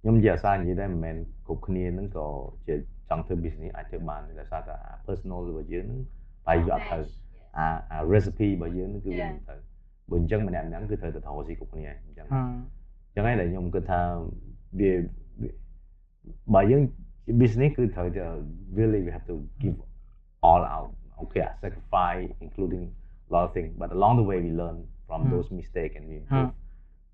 [0.00, 2.26] ខ្ញុំនិយាយអាសានិយាយដែរមិនមែនគ្រប់គ្នានឹងក៏
[2.66, 2.74] ជា
[3.10, 6.00] ចង់ធ្វើ business អាចធ្វើបានដោយសារតែ personal របស់យើងនឹង
[6.46, 7.04] បាយយកអត់ត្រូវ
[7.58, 9.60] អាអា recipe របស់យើងនឹងគឺវាមិនត្រូវ
[10.10, 12.48] បើអញ្ចឹងម្នាក់ម្នាក់គឺត្រូវតែថតស៊ីគ្រប់គ្នាអញ្ចឹងហឹម
[13.14, 14.00] ចឹងហើយដែលខ្ញុំគិតថា
[14.80, 14.92] វា
[15.40, 15.50] វា
[16.54, 16.82] បើយើង
[17.26, 18.26] ជា business គឺត្រូវតែ
[18.78, 19.76] really we have to give
[20.48, 20.90] all out
[21.22, 22.84] okay I sacrifice including
[23.27, 24.77] a lot of things but along the way we learn
[25.07, 25.31] from Hmm.
[25.33, 26.49] those mistakes and we improve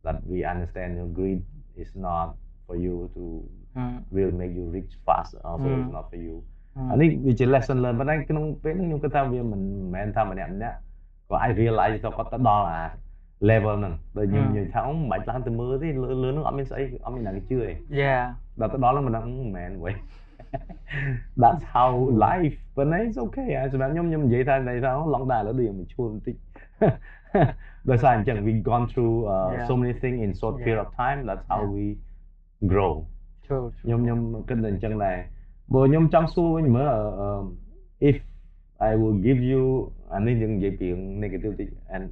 [0.06, 1.42] that we understand your greed
[1.84, 2.28] is not
[2.68, 3.24] for you to
[3.78, 5.78] ហឹម will make you rich fast also Hmm.
[5.82, 6.36] it's not for you
[6.76, 9.62] ហឹម អានេះវាជា lesson learn ប៉ុន្តែក្នុងពេលហ្នឹងខ្ញុំគិតថាវាមិន
[9.94, 10.78] មែនថាម្នាក់ម្នាក់
[11.30, 12.84] ក៏អាច realize ទៅគាត់ទៅដល់អា
[13.50, 14.52] level ហ្នឹងដូចខ្ញុំ Hmm.
[14.56, 17.70] និយាយថាអូមិនបាច់ឡើងទៅមើលទេលើលើហ្នឹងអត់មានស្អីអត់មានអ្នកគេជឿទេ
[18.02, 18.22] Yeah
[18.60, 19.96] ដល់ទៅដល់ហ្នឹងមិនដឹងមិនមែនវិញ
[21.42, 21.90] That's how
[22.28, 26.36] life ប៉ុន្តែ it's okay ហើយសម្រាប់ខ្ញុំខ្ញុំនិយាយថានិយាយថាឡងដែរឥឡូវដូចយើងឈួលបន្តិច
[27.90, 29.68] ដោយសារអញ្ចឹង we gone through uh, Yeah.
[29.70, 30.86] so many things in short period Yeah.
[30.86, 31.76] of time that's how Yeah.
[31.76, 31.86] we
[32.72, 32.92] grow
[33.46, 35.18] true ខ្ញុំខ្ញុំគិតតែអញ្ចឹងដែរ
[35.74, 37.30] បើខ្ញុំចង់សួរវិញមើលអឺអឺ
[38.10, 38.18] if
[38.90, 39.62] I will give you
[40.14, 40.88] អានេះយើងនិយាយពី
[41.24, 42.04] negative តិច and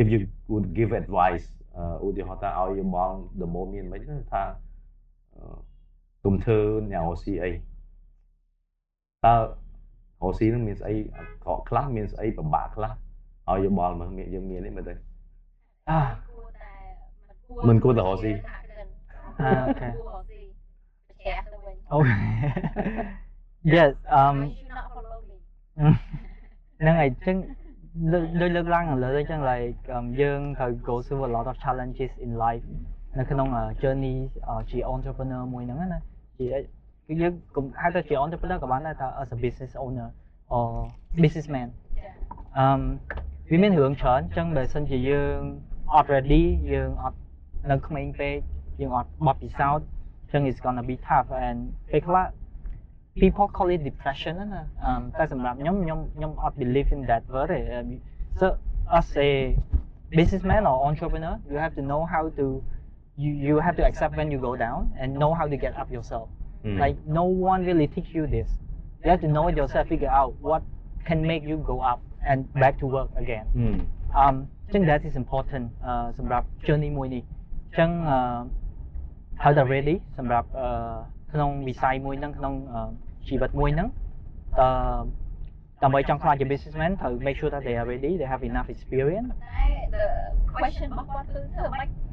[0.00, 0.18] if you
[0.52, 4.42] would give advice អឺឧទាហរណ៍ថាឲ្យយោបល់ the more មានមិនថា
[5.36, 5.44] អឺ
[6.25, 6.59] កុំធ្វើ
[6.91, 7.51] អ្នករកស៊ីអី
[9.25, 9.41] តើរ
[10.21, 12.91] កស៊ីនឹងមានស្អីអាក្រក់ខ្លះមានស្អីពិបាកខ្លះ
[13.49, 14.93] ឲ្យយោបល់មើលមានយើងមានទេមើលទៅ
[15.89, 15.99] អា
[17.67, 18.31] មិនគួរតែរកស៊ី
[19.41, 20.41] អាអូខេគួររកស៊ី
[21.07, 21.97] ប្រជែកទៅវិញអូ
[23.75, 23.91] Yes
[24.21, 25.35] um You should not follow me
[26.81, 27.35] ហ្នឹងហើយអញ្ចឹង
[28.13, 29.77] ដូចដូចលើកឡើងឥឡូវអញ្ចឹង like
[30.21, 32.65] យើងត្រូវ go through a lot of challenges in life
[33.17, 33.47] នៅក្នុង
[33.81, 34.17] journey
[34.71, 36.01] ជា entrepreneur មួយហ្នឹងណា
[36.40, 36.46] ជា
[37.06, 40.08] គឺយើងកុំហៅថាជា entrepreneur ក៏បានដែរថា as a business owner
[40.56, 40.66] or
[41.22, 41.68] businessman
[42.58, 42.64] អឺ
[43.50, 45.38] វាមានរឿងច្រើនអញ្ចឹងបើសិនជាយើង
[45.94, 47.18] អត់ ready យើងអត់
[47.70, 48.36] នៅក្មេងពេក
[48.80, 49.86] យើងអត់បទពិសោធន៍
[50.22, 51.58] អញ្ចឹង it's gonna be tough and
[51.92, 52.26] ពេលខ្លះ
[53.20, 57.60] people call it depression ណាណាអឺតែសម្រាប់ខ្ញុំខ្ញុំខ្ញុំអត់ believe in that word ទេ
[58.40, 58.46] so
[58.98, 59.30] as a
[60.18, 62.46] businessman or entrepreneur you have to know how to
[63.22, 65.88] you you have to accept when you go down and know how to get up
[65.96, 66.26] yourself
[66.64, 68.48] อืม like no one really teach you this
[69.02, 70.62] you have to know it yourself figure out what
[71.08, 73.76] can make you go up and back to work again อืม
[74.22, 74.34] um
[74.68, 78.18] អញ្ចឹង that is important អឺសម្រាប់ journey មួយនេះអញ្ចឹងអឺ
[79.42, 80.68] ហើយតែ ready សម្រាប់អឺ
[81.32, 82.80] ក្នុងវិស័យមួយហ្នឹងក្នុងអឺ
[83.28, 83.88] ជីវិតមួយហ្នឹង
[84.58, 84.66] អឺ
[85.82, 89.66] ដើម្បីចង់ខ្លាចជា businessman ត្រូវ make sure that they are ready they have enough experience តែ
[89.96, 90.04] the
[90.58, 92.09] question របស់គាត់គឺធ្វើម៉េច uh,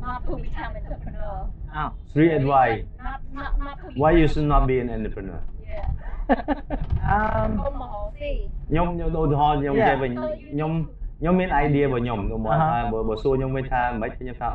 [0.00, 1.48] not to become an entrepreneur.
[1.74, 2.84] Oh, three advice.
[3.02, 5.42] Not, not, not to Why you should not be an entrepreneur?
[5.66, 5.88] Yeah.
[7.14, 7.50] um,
[8.68, 10.12] ខ្ញុំខ្ញុំឧទាហរណ៍ខ្ញុំនិយាយវិញ
[10.52, 10.72] ខ្ញុំ
[11.20, 14.50] ខ្ញុំមាន idea របស់ខ្ញុំទៅមកថាបើបើសួរខ្ញុំវិញថាមិនខ្ញុំថា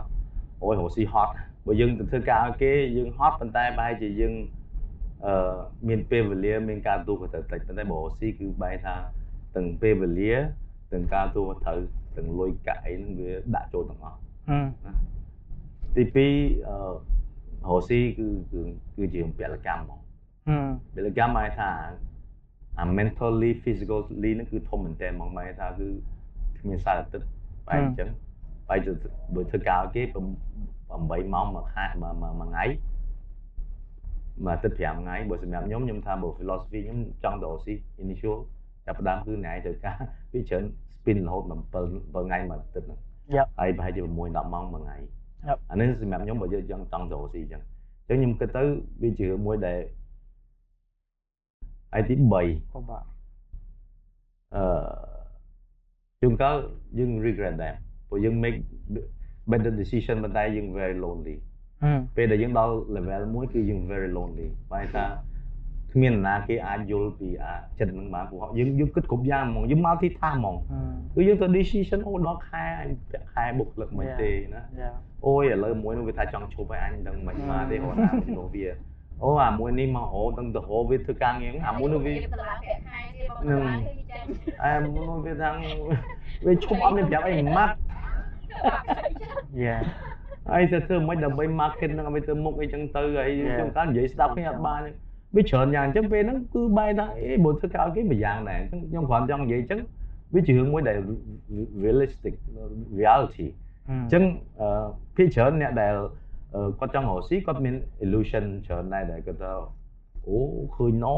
[0.64, 1.34] អូយរស់ស៊ីហត់
[1.66, 4.34] បើយើងទៅធ្វើការឲ្យគេយើងហត់ប៉ុន្តែបែរជាយើង
[5.26, 5.56] អឺ
[5.88, 8.96] មានពេលវេលាមានការទូក៏ត្រូវតិចប៉ុន្តែបើរស់ស៊ីគឺបែរថា
[9.56, 10.34] ទាំងពេលវេលា
[10.94, 11.80] ទាំងការទូក៏ត្រូវ
[12.18, 14.20] ទាំងលុយកាក់អីហ្នឹងវាដាក់ចូលទាំងអស់
[15.96, 16.76] ទី2អឺ
[17.68, 18.62] រកស៊ីគឺគឺ
[18.96, 20.00] គឺជាពលកម្មហ្មង
[20.48, 21.70] อืมពលកម្មហៅថា
[22.78, 25.88] អា mentally physically ហ្នឹងគឺធំមែនតើហ្មងមកថាគឺ
[26.60, 27.22] គ្មានសារទឹក
[27.68, 28.10] បែបអញ្ចឹង
[28.70, 28.92] បែបទៅ
[29.36, 32.66] ដូចធ្វើការឲ្យគេ8ម៉ោងមួយខែមួយមួយមួយថ្ងៃ
[34.44, 37.74] មួយអាទិត្យ5ថ្ងៃបើសម្រាប់ខ្ញុំខ្ញុំថាបើ philosophy ខ្ញុំចង់ទៅអូស៊ី
[38.04, 38.36] initial
[38.86, 39.96] ចាប់ផ្ដើមគឺអ្នកឯងត្រូវការ
[40.34, 40.64] វាច្រើន
[40.94, 41.74] spin រហូតដល់7
[42.14, 43.11] 7ថ្ងៃមួយអាទិត្យហ្នឹង Yep.
[43.59, 44.17] ហើយប្រហែលជា6 10
[44.55, 44.99] ម៉ោងមួយថ្ងៃ
[45.49, 45.59] Yep.
[45.71, 47.63] អានេះសម្រាប់ខ្ញុំបើយើងចង់ចង់ទៅអូស៊ីអញ្ចឹង
[48.09, 48.63] អញ្ចឹងខ្ញុំគិតទៅ
[49.03, 49.79] វាជារឿងមួយដែល
[51.93, 53.05] ហើយទី3 ពិបាក
[54.55, 54.63] អឺ
[56.21, 56.57] ជួនកាល
[56.99, 57.75] យើង regret ដែរ
[58.09, 58.59] ព្រោះយើង make
[59.51, 61.37] better decision ប៉ុន្តែយើង very lonely
[61.83, 65.05] อืม ពេលដែលយើងដល់ level មួយគឺយើង very lonely បែរថា
[65.94, 70.56] គ្មាននរណាគេអាចយល់ពីអាចិត្តនឹងបានព្រោះយើងយើងគិតគ្រប់យ៉ាងហ្មងយើងមកទីថាហ្មង
[71.16, 74.92] គឺយើងទៅ decision អូដល់ខែអញពាក់ខែបុគ្គលិកមិនទេណាយ៉ា
[75.28, 78.66] អូយឥឡូវមួយនោះវាថាចង់ឈប់ហើយអញមិនដឹងមិនមកទេអូណានោះវា
[79.24, 84.26] អូអាមួយនេះមករហូតដល់ទៅរហូតវាធ្វើការងារអាមួយនោះវាទៅឡើងពាក់ខែទៀតបងទៅឡើងគឺចាញ់
[84.64, 85.50] អែមួយនោះវាថា
[86.46, 87.74] វាឈប់អត់មានប្រាប់អីម៉ាត់
[89.64, 89.78] យ៉ា
[90.50, 93.56] ហើយទៅធ្វើមិនដើម្បី market ហ្នឹងឲ្យទៅមុខអីចឹងទៅហើយ Yeah.
[93.58, 94.92] ខ្ញុំកាលនិយាយស្ដាប់គ្នាអត់បានទេ
[95.36, 99.80] វាច្រើនយ៉ាងអញ្ចឹងពេលហ្នឹងគឺបែរថាអេបើធ្វើការឲ្យគេមួយយ៉ាងដែរអញ្ចឹងខ្ញុំគ្រាន់ចង់និយាយអញ្ចឹង
[100.34, 100.98] វាជារឿងមួយដែល
[101.84, 102.36] realistic
[103.00, 103.48] reality
[103.90, 104.24] អញ្ចឹង
[104.60, 105.94] អឺភាគច្រើនអ្នកដែល
[106.56, 109.52] អឺគាត់ចង់រកស៊ីគាត់មាន illusion ច្រើនដែរដែលគាត់ថា
[110.28, 110.38] អូ
[110.76, 111.16] ឃើញណឥ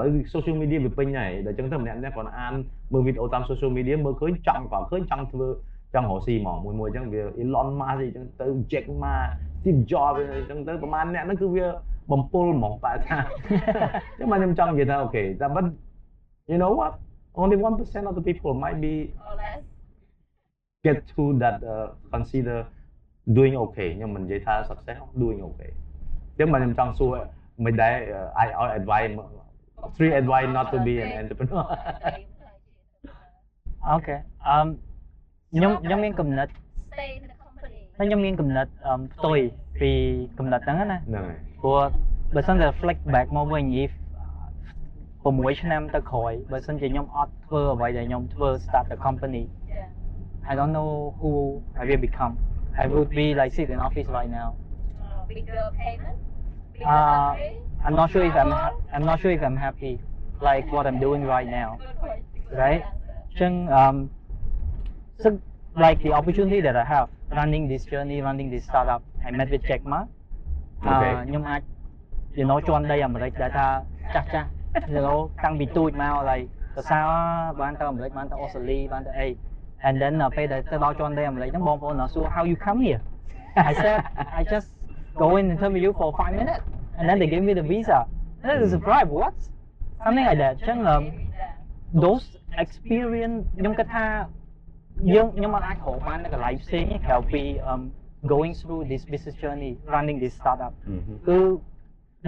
[0.00, 2.54] ឡូវ social media វាពេញហើយដល់អញ្ចឹងទៅម្នាក់ៗគាត់អាន
[2.92, 5.48] មើលវីដេអូតាម social media មើលឃើញចង់គាត់ឃើញចង់ធ្វើ
[5.94, 9.14] ចង់រកស៊ីហ្មងមួយមួយអញ្ចឹងវា Elon Musk អីអញ្ចឹងទៅ Jack Ma
[9.60, 11.66] Steve Jobs អីអញ្ចឹងទៅប្រហែលអ្នកហ្នឹងគឺវា
[12.11, 13.17] បំពុលហ្មងបែរថា
[14.17, 15.65] អញ្ចឹងមកខ្ញុំចង់និយាយថាអូខេ តែ but
[16.51, 16.93] you know what
[17.41, 18.93] only 1% of the people might be
[20.85, 22.57] get to that uh, consider
[23.37, 27.15] doing okay ខ្ញុំមិននិយាយថា success doing okay អញ្ចឹងមកខ្ញុំចង់សួរ
[27.65, 27.93] មិនដែរ
[28.43, 29.11] I I advise
[29.95, 31.65] three advice not to be an entrepreneur
[33.87, 34.15] អូខេ
[34.47, 34.57] អឺ
[35.53, 36.51] ខ្ញុំខ្ញុំមានកំណត់
[36.93, 39.39] stay in the company តែខ្ញុំមានកំណត់អឺផ្ទុយ
[39.81, 39.91] ពី
[40.37, 41.79] កំណត់ហ្នឹងណា ហ្នឹងហើយ ព្រោះ
[42.35, 43.91] បើសិនតែ flex back មកវិញ if
[44.61, 49.43] 6ឆ្នាំទៅក្រោយបើសិនជាខ្ញុំអត់ធ្វើអ្វីដែលខ្ញុំធ្វើ start the company
[49.73, 51.31] yeah I don't know who
[51.81, 52.33] I will become
[52.83, 56.17] I would be like sit in office right now uh, bigger payment
[56.73, 57.53] bigger Uh, salary
[57.85, 59.93] I'm not sure if I'm ha- I'm not sure if I'm happy
[60.49, 62.81] like what I'm doing right now good point Good right?
[62.83, 63.37] answer.
[63.39, 63.97] ចឹង um
[65.21, 65.27] so
[65.85, 67.07] like the opportunity that I have
[67.39, 70.22] running this journey running this startup I met with Jack Ma អឺ
[70.91, 71.13] Okay.
[71.27, 71.61] ខ្ញុំអាច
[72.39, 73.67] you know ជន់ដីអាមេរិកដែលថា
[74.15, 74.47] ចាស់ចាស់
[74.93, 76.45] you know តាំងពីទូចមក like
[76.75, 77.05] សរសើរ
[77.61, 79.27] បានទៅអាមេរិកបានទៅអូស្ត្រាលីបានទៅអី
[79.87, 83.01] and then ដល់ពេលដែលទៅដល់ជន់ដីអាមេរិកហ្នឹងបងប្អូននៅសួរ how you come here
[83.69, 83.97] I said
[84.39, 84.69] I just
[85.23, 86.63] go in interview for 5 minutes
[86.97, 87.99] and then they gave me the visa
[88.39, 89.35] and then it's a surprise what
[90.03, 91.03] something like that ចឹង um,
[92.03, 92.25] those
[92.63, 94.05] experience ខ្ញុំគិតថា
[95.13, 97.41] យើងខ្ញុំមិនអាចរកបាននៅកន្លែងផ្សេងទេក្រៅពី
[97.71, 97.81] um
[98.33, 100.73] going through this business journey running this startup
[101.27, 101.37] គឺ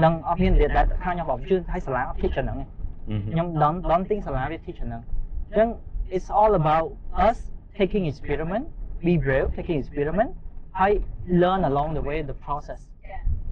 [0.03, 2.65] នឹងអត់មានរៀនដែលខាងខ្ញុំបងជឿឲ្យសាលាអត់ teach ហ្នឹងទេ
[3.31, 5.01] ខ្ញុំ don't don't think សាលាវា teach ហ្នឹង
[5.49, 5.67] អញ្ចឹង
[6.15, 6.87] it's all about
[7.27, 7.37] us
[7.79, 8.65] taking experiment
[9.07, 10.31] be brave taking experiment
[10.87, 10.89] I
[11.43, 12.81] learn along the way the process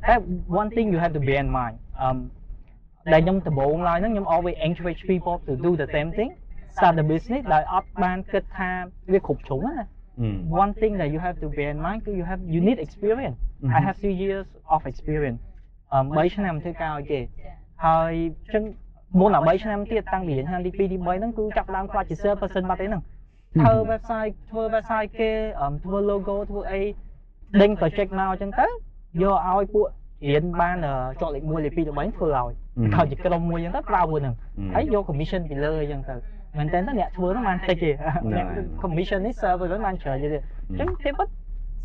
[0.08, 0.20] that
[0.62, 1.76] one thing you have to bear in mind
[2.06, 2.18] um
[3.14, 6.30] ដែលខ្ញុំដំបូងឡើយហ្នឹងខ្ញុំ always encourage people to do the same thing
[6.76, 8.70] start the business ដែលអត់បានគិតថា
[9.12, 9.78] វាគ្រប់ជ្រុងណា
[10.63, 13.37] one thing that you have to bear in mind គឺ you have you need experience
[13.79, 15.41] I have few years of experience
[15.93, 17.21] អឺ3ឆ្នាំធ្វើការឲ្យគេ
[17.85, 18.13] ហើយ
[18.45, 18.63] អញ្ចឹង
[19.19, 23.03] មុនដល់3ឆ្នាំទៀតតាំងពីឆ្នាំទី2ទី3ហ្នឹងគឺចាប់ផ្ដើមខ្លាចជា sales person បាត់ទេហ្នឹង
[23.61, 26.81] ធ្វើ website ធ្វើ website គេអឺធ្វើ logo ធ្វើអី
[27.61, 28.67] ដេញ project មកអញ្ចឹងទៅ
[29.23, 29.87] យកឲ្យពួក
[30.29, 32.53] រៀនបានអឺជាប់លេខ1លេខ2លេខ3ធ្វើឲ្យ
[32.95, 34.35] ខោជាក្រុមមួយអញ្ចឹងទៅប្រើមួយហ្នឹង
[34.75, 36.15] ហើយយក commission ពីលើអញ្ចឹងទៅ
[36.58, 37.90] មែនតើអ្នកធ្វើហ្នឹងបានតិចទេ
[38.34, 38.46] អ្នក
[38.84, 40.28] commission នេះ server ហ្នឹងបានច្រើនទេ
[40.70, 41.30] អញ្ចឹងទេប៉ុត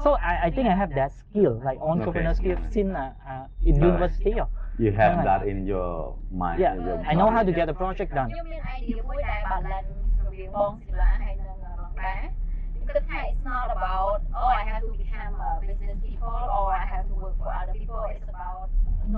[0.04, 3.74] so I I think I have that skill like entrepreneur skill since uh, uh, in
[3.74, 3.88] Alright.
[3.90, 4.46] university ហ៎
[4.84, 5.26] you have Right.
[5.28, 5.90] that in your
[6.40, 7.58] mind yeah in your I know how to mind.
[7.58, 9.88] get the project done ខ្ញុំមាន idea មួយដែល balance
[10.24, 12.22] រវាងបងសិលាហើយនិងរងដែរ
[12.72, 17.14] ខ្ញុំគិតថា it's not about oh I have to become a business people or I have to
[17.22, 18.60] work for other people it's about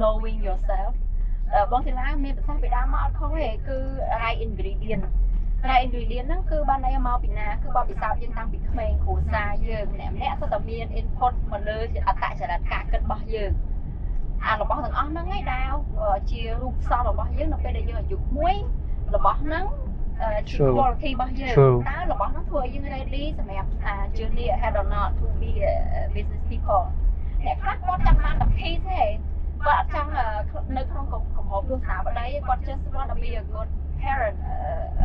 [0.01, 0.93] knowing yourself
[1.55, 3.77] អឺបងសិលាមានប្រសាសន៍ពីដើមមកអត់ខុសទេគឺ
[4.23, 5.05] right ingredient
[5.70, 13.52] Right ingredient ហ្នឹងគឺបានន័យមកពីណាគឺបបពិសោធន៍យើងតាំងពីក្មេងគ្រួសារយើងម្នាក់ម្នាក់សុទ្ធតែមាន input មកលើអត្តចរិតការគិតរបស់យើង
[14.46, 15.72] អារបស់ទាំងអស់ហ្នឹងឯងដែល
[16.32, 18.56] ជារូបផ្សំរបស់យើងនៅពេលដែលយើងអាយុមួយ
[19.16, 19.66] របស់ហ្នឹង
[20.22, 20.74] អឺជា True.
[20.78, 21.78] quality របស់យើង True.
[21.90, 25.74] តើរបស់ហ្នឹងធ្វើឲ្យយើង ready សម្រាប់អា journey ahead or not to be a
[26.16, 26.84] business people
[27.46, 29.04] អ្នកខ្លះគាត់ចាំបានតែ piece ទេ
[29.66, 33.70] គាត់អត់ចង់អឺនៅក្នុងកំកំហុសទស្សនាប ដីទេគាត់ just want to be a good
[34.02, 34.54] parent a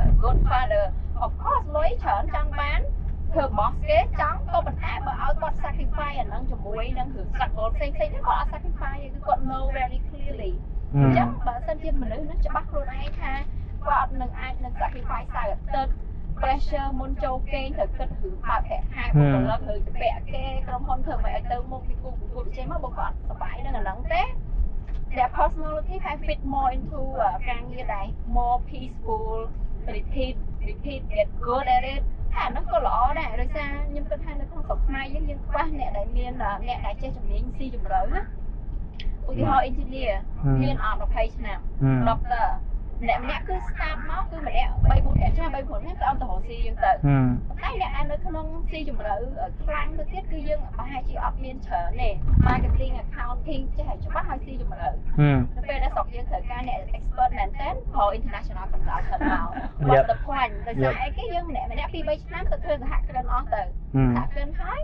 [0.02, 0.84] a good father
[1.24, 2.80] of course លុយច្រើនចង់បាន
[3.32, 10.52] ធ្វើ boss គេចង់ក៏ប៉ុន្តែបើឲ្យគាត់ sacrifice អាហ្នឹងជាមួយនឹងរឿង struggle ផ្សេងៗហ្នឹងគាត់អត់ sacrifice ទេគឺគាត់ know very clearly
[11.02, 13.32] អញ្ចឹងបើសិនជាមនុស្សហ្នឹងច្បាស់ខ្លួនឯងថា
[13.86, 15.92] គាត់នឹងអាចនឹង sacrifice សៅអាទិត្យ
[16.40, 24.22] pressure មុនចូលគេងត្រូវគិតរឿងបើកប្រាក់ខែបុគ្គលិកឬទៅពាក់គេក្រុមហ៊ុនធ្វើមិនឲ្យទៅមុខពីគូប្រកួតប្រជែងមកបើគាត់សប្បាយនឹងអាហ្នឹងទេ
[25.16, 28.06] their personality can fit more into អឺការងារដែល
[28.36, 29.28] more peaceful
[29.94, 30.34] repeat
[30.68, 32.02] repeat get good at it
[32.34, 38.20] ថាអាហ្នឹងក៏ល្អដែរដោយសារខ្ញុំគិតថានៅក្នុងស្រុកខ្មែរយើងយើងខ្វះអ្នកដែលមានអឺអ្នកដែលចេះជំនាញស៊ីជម្រៅណា
[39.28, 40.14] ឧទាហរណ៍ engineer
[40.62, 41.58] មានអត់20ឆ្នាំ
[42.08, 42.46] doctor
[43.02, 46.90] ម្នាក់ម្នាក់គឺ start មកគឺម្នាក់3 4 5ឆ្នាំ3 4ឆ្នាំទៅអត់ទៅរកស៊ីយើងទៅ
[47.62, 49.14] តែអ្នកដែលនៅក្នុងស៊ីជម្រៅ
[49.64, 52.10] ខ្លាំងទៅទៀតគឺយើងប្រហែលជាអត់មានច្រើនទេ
[52.48, 54.88] marketing accounting ចេះឲ្យច្បាស់ឲ្យស៊ីជម្រៅ
[55.56, 59.46] នៅពេលដែលស្រុកយើងត្រូវការអ្នក expert មែនតើព្រោះ international consultant មក
[59.88, 63.62] What's the point ដោយសារអីគេយើងម្នាក់ម្នាក់2 3ឆ្នាំទៅធ្វើសហគ្រិនអស់ទៅ
[64.16, 64.80] សហគ្រិនហើយ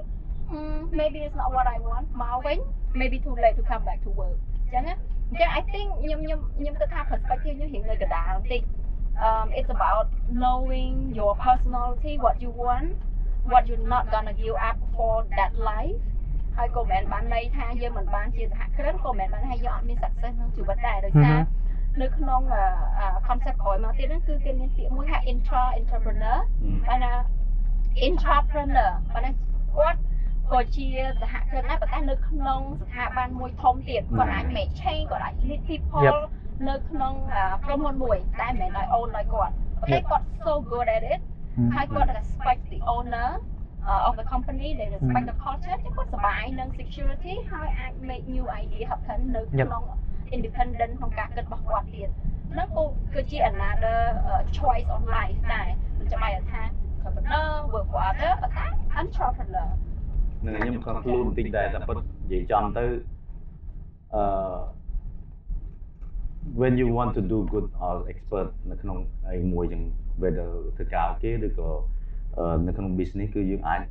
[1.01, 2.59] maybe it's not what I want មកវិញ
[3.01, 4.97] maybe too late to come back to work អញ្ចឹងណា
[5.32, 8.62] អញ្ចឹង I think ខ្ញុំខ្ញុំខ្ញុំគិតថា perspective ខ្ញុំរៀងនៅកណ្ដាលបន្តិច
[9.28, 10.08] um it's about
[10.44, 12.90] knowing your personality what you want
[13.52, 16.00] what you're not gonna give up for that life
[16.58, 21.40] ហើយក៏មិនបានន័យថាយើងមិនបានជាសហគ្រិនក៏មិនបានថាយើងអត់មាន success ក្នុងជីវិតដែរដោយសារ
[22.02, 22.42] នៅក្នុង
[23.28, 26.38] concept ក្រោយមកទៀតហ្នឹងគឺគេមានពាក្យមួយថា intra entrepreneur
[26.88, 27.14] បានថា
[28.08, 29.32] intrapreneur បានថា
[29.78, 30.00] គាត់
[30.51, 30.87] ក៏ជា
[31.21, 36.03] សហគ្រិនដែរប៉ុន្តែនៅក្នុងស្ថាប័នមួយធំទៀតគាត់អាច make change គាត់អាច lead people
[36.69, 37.15] នៅក្នុង
[37.65, 41.21] ក្រុមហ៊ុនមួយតែមិនមែនដោយ own ដោយគាត់ប៉ុន្តែគាត់ so good at it
[41.75, 43.29] ហើយគាត់ respect the owner
[43.91, 49.21] uh, of the company they respect the culture ចឹងគាត់សប្បាយនឹង security ហើយអាច make new idea happen
[49.37, 49.85] នៅក្នុង
[50.37, 52.09] independent ក្នុងការគិតរបស់គាត់ទៀត
[52.53, 52.85] ហ្នឹងក៏
[53.15, 53.99] គឺជា another
[54.59, 55.69] choice of life ដែរ
[55.99, 56.63] មិនចាំបាច់ថា
[57.07, 58.67] entrepreneur work for other ប៉ុន្តែ
[59.01, 59.69] entrepreneur
[60.46, 62.86] នឹងខ្ញុំក៏ខ្លួនបន្តិចដែរតែពិតនិយាយចំទៅ
[64.16, 64.24] អឺ
[66.62, 68.98] when you want to do good or expert នៅក្នុង
[69.30, 69.82] អីមួយចឹង
[70.22, 71.70] whether ធ្វើការគេឬក៏
[72.68, 73.82] នៅក្នុង business គឺយើងអាច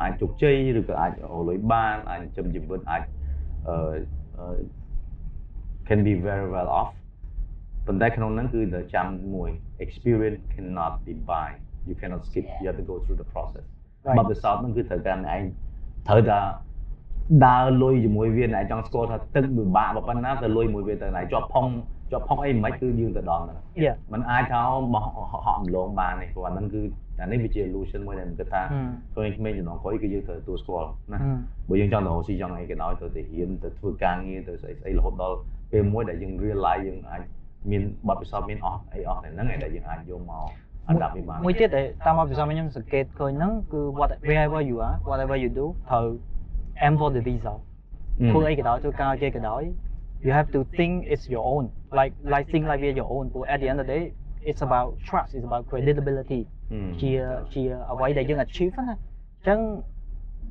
[0.00, 3.02] អាចជោគជ័យឬក៏អាចរលុយបានអាចចិញ្ចឹមជីវិតអាច
[3.68, 4.56] អឺ
[5.88, 6.90] can be very well off
[7.86, 9.50] ប៉ុន្តែក្នុងហ្នឹងគឺតែចាំមួយ
[9.84, 11.48] experience cannot be buy
[11.88, 13.66] you cannot skip you have to go through the process
[14.17, 15.41] បទពិសោធន៍ហ្នឹងគឺត្រូវការឯង
[16.07, 16.39] ត្រូវតែ
[17.45, 21.65] ដើរលុយជាមួយវាឯងចង់ស្គាល់ថាទឹកពិបាកប៉ុណ្ណាទៅលុយមួយវាទៅឯងជាប់ផុង
[22.11, 23.57] ជាប់ផុងអីមិនគឺយើងទៅដល់ហ្នឹង
[24.13, 24.61] มันអាចថា
[24.93, 26.81] បោះហក់ម្លងបានទេព្រោះអាហ្នឹងគឺ
[27.21, 28.61] អានេះវាជា illusion មួយដែលមិនគិតថា
[29.15, 31.19] ឃើញក្មេងចំណងក្រោយគឺយើងត្រូវទទួលស្គាល់ណា
[31.69, 35.37] បើយើងចង់ទៅរកស៊ីចង់អីក៏ដោយទៅទៅហ៊ានទៅធ្វើការងារទៅស្អីស្អីរហូតដល់
[35.71, 37.21] ពេលមួយដែលយើង realize យើងអាច
[37.71, 40.47] មានបទពិសោធន៍មានអស់អីអស់ហ្នឹងឯងដែលយើងអាចយកមក
[40.90, 46.06] អាដាប់វាបានមួយទៀតដែលតាមមកពិសោធន៍ខ្ញុំសង្កេតឃើញហ្នឹងគឺ whatever you are whatever you do ត្រូវ
[46.86, 47.62] aim for the result
[48.30, 49.62] ធ្វើអីក៏ដោយធ្វើការគេក៏ដោយ
[50.24, 51.64] you have to think it's your own
[51.98, 54.04] like like think like we're your own but at the end of the day
[54.50, 56.42] it's about trust it's about credibility
[57.00, 57.12] ជា
[57.52, 59.58] ជាអ្វីដែលយើង achieve ណាអញ្ចឹង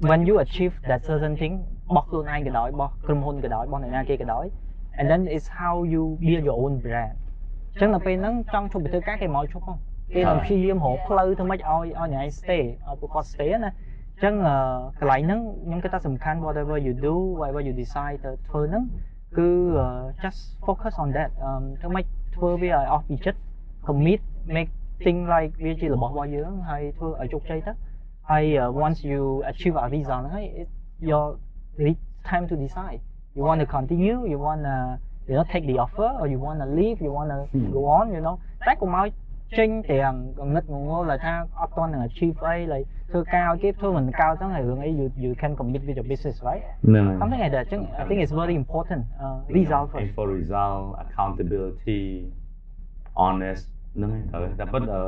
[0.10, 1.54] when you achieve that certain thing
[1.90, 4.46] របស់ខ្លួនឯងក៏ដោយរបស់ក្រុមហ៊ុនក៏ដោយរបស់អ្នកណាគេក៏ដោយ
[5.00, 7.16] and then it's how you build your own brand
[7.74, 9.76] អញ្ចឹងដល់ពេលហ្នឹងចង់ជប់ទៅធ្វើការគេមកជប់ហ្នឹ
[10.10, 13.72] ងគេនឹងព្យាយាមរកផ្លូវធ្វើម៉េចឲ្យឲ្យអ្នកឯង stay ឲ្យពួកគាត់ stay ណា
[14.16, 14.36] អញ្ចឹង
[15.00, 18.84] កន្លែងហ្នឹងខ្ញុំគិតថាសំខាន់ whatever you do whatever you decide ទៅធ្វើហ្នឹង
[19.38, 19.50] គឺ
[20.24, 21.30] just focus on that
[21.82, 22.06] ធ្វើម៉េច
[22.36, 23.40] ធ្វើវាឲ្យអស់ពីចិត្ត
[23.88, 24.22] commit
[24.56, 24.72] make
[25.04, 27.72] thing like វាជារបស់របស់យើងហើយធ្វើឲ្យជោគជ័យទៅ
[28.30, 28.44] ហើយ
[28.86, 29.22] once you
[29.52, 30.46] achieve a result ហ្នឹងហើយ
[31.10, 31.26] your
[32.30, 33.00] time to decide
[33.36, 34.76] you want to continue you want to
[35.30, 37.40] you know take the offer or you want to leave you want to
[37.76, 38.36] go on you know
[38.68, 39.08] តែកុំឲ្យ
[39.60, 47.66] ចេញទាំងកំណត់ងងល់ដែលថាអត់ទាន់នឹង achieve អីឡើយធ្វើការឲ្យគេធ្វើមិនកើតហ្នឹងហើយរឿងអី you you can commit with your business right ហ្នឹង something like that
[47.72, 52.04] ចឹង I think it's very important uh, result first for result accountability
[53.24, 53.64] honest
[53.96, 55.00] ហ្នឹងហើយត្រូវតែប៉ុន្តែ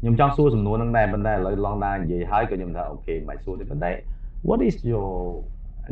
[0.00, 3.90] ខ្ញុំចង់សួរសំណួរហ្នឹងដែរប៉ុន្តែឥឡូវឡងដែរនិយាយហើយក៏ខ្ញុំថាអូខេមិនសួរទេប៉ុន្តែ
[4.48, 5.08] what is your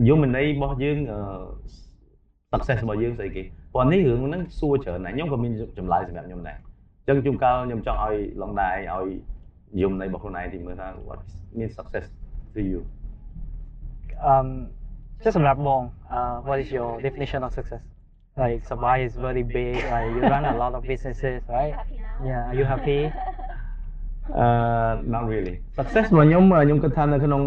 [0.08, 0.98] យមន័យរបស់យើង
[2.52, 3.42] success របស់យើងស្អីគេ
[3.72, 6.58] ព្រោះនេះរឿងហ្នឹងសួរច្រើនណាស់ខ្ញុំក៏មានចម្លើយសម្រាប់ខ្ញុំដែរ
[7.09, 9.07] ចឹងជួនកាលខ្ញុំចង់ឲ្យឡងដែរឲ្យ
[9.81, 11.19] យមន័យរបស់ខ្លួនឯងទីមើលថា what
[11.57, 12.05] means success
[12.53, 12.79] to you
[14.31, 14.47] um
[15.23, 15.81] ចុះសម្រាប់បង
[16.17, 17.83] uh what is your definition of success
[18.41, 21.73] like Sabai is very big like you run a lot of businesses right
[22.29, 22.99] yeah are you happy
[24.43, 27.41] uh not really success របស់ខ្ញុំខ្ញុំគិតថានៅក្នុង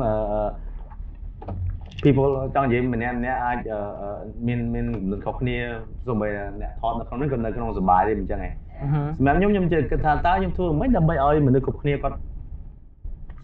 [2.04, 3.58] people ចង់និយាយម្នាក់ម្នាក់អាច
[4.46, 5.56] មានមានគំនិតខុសគ្នា
[6.06, 6.28] សូម្បី
[6.60, 8.52] អ្នកថតនៅក្នុងនេះក៏នៅក្នុងសុបាយទេអញ្ចឹងឯង
[9.16, 12.16] សម្រាប់ខ្ញុំខ្ញុំជឿគិតថាតើខ្ញុំធ្វើមិនដើម្បីឲ្យមនុស្សគ្រប់គ្នាគាត់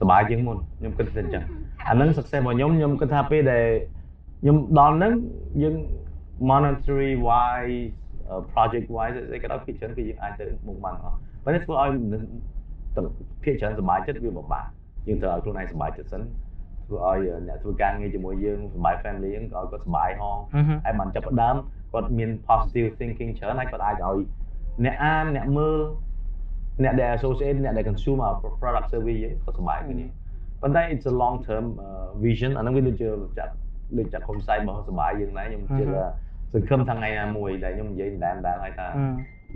[0.01, 1.45] សុបាយជាងមុនខ្ញុំគិតថាអញ្ចឹង
[1.89, 3.65] អានឹង success របស់ខ្ញុំខ្ញុំគិតថាពេលដែល
[4.43, 5.13] ខ្ញុំដល់ហ្នឹង
[5.63, 5.75] យើង
[6.51, 7.79] monetary wise
[8.53, 11.91] project wise អីក៏ដោយភាគច្រើនគឺយើងអាចទៅមុខបានអស់ប៉ុន្តែធ្វើឲ្យ
[13.45, 14.65] ភាគច្រើនសុបាយចិត្តវាពិបាក
[15.07, 16.23] យើងត្រូវឲ្យខ្លួនឯងសុបាយចិត្តសិន
[16.87, 17.19] ធ្វើឲ្យ
[17.49, 20.39] អ្នកធ្វើការងារជាមួយយើងសុបាយ family យើងក៏ឲ្យគាត់សុបាយហង
[20.85, 21.57] ហើយបានចាប់ផ្ដើម
[21.93, 24.19] គាត់មាន positive thinking ច្រើនហើយគាត់អាចឲ្យ
[24.86, 25.78] អ្នកអានអ្នកមើល
[26.84, 30.06] អ្នកដែល associate អ្នកដែល consume our product service យើងក៏សុបាយគ្នា
[30.62, 31.66] ប៉ុន្តែ it's a long term
[32.26, 33.08] vision អានឹងវាដូចជា
[33.38, 33.54] ចាត់
[33.98, 36.04] ដូចចាក់គុំសាយរបស់សបាយយើងដែរខ្ញុំជឿថា
[36.54, 39.02] សង្ឃឹមថាថ្ងៃណាមួយដែលខ្ញុំនិយាយម្ដងម្ដងហើយថា ừ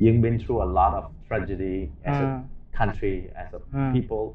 [0.05, 1.77] យើង been through a lot of tragedy
[2.09, 2.29] as a ừ
[2.79, 3.91] country as a Mm.
[3.95, 4.25] people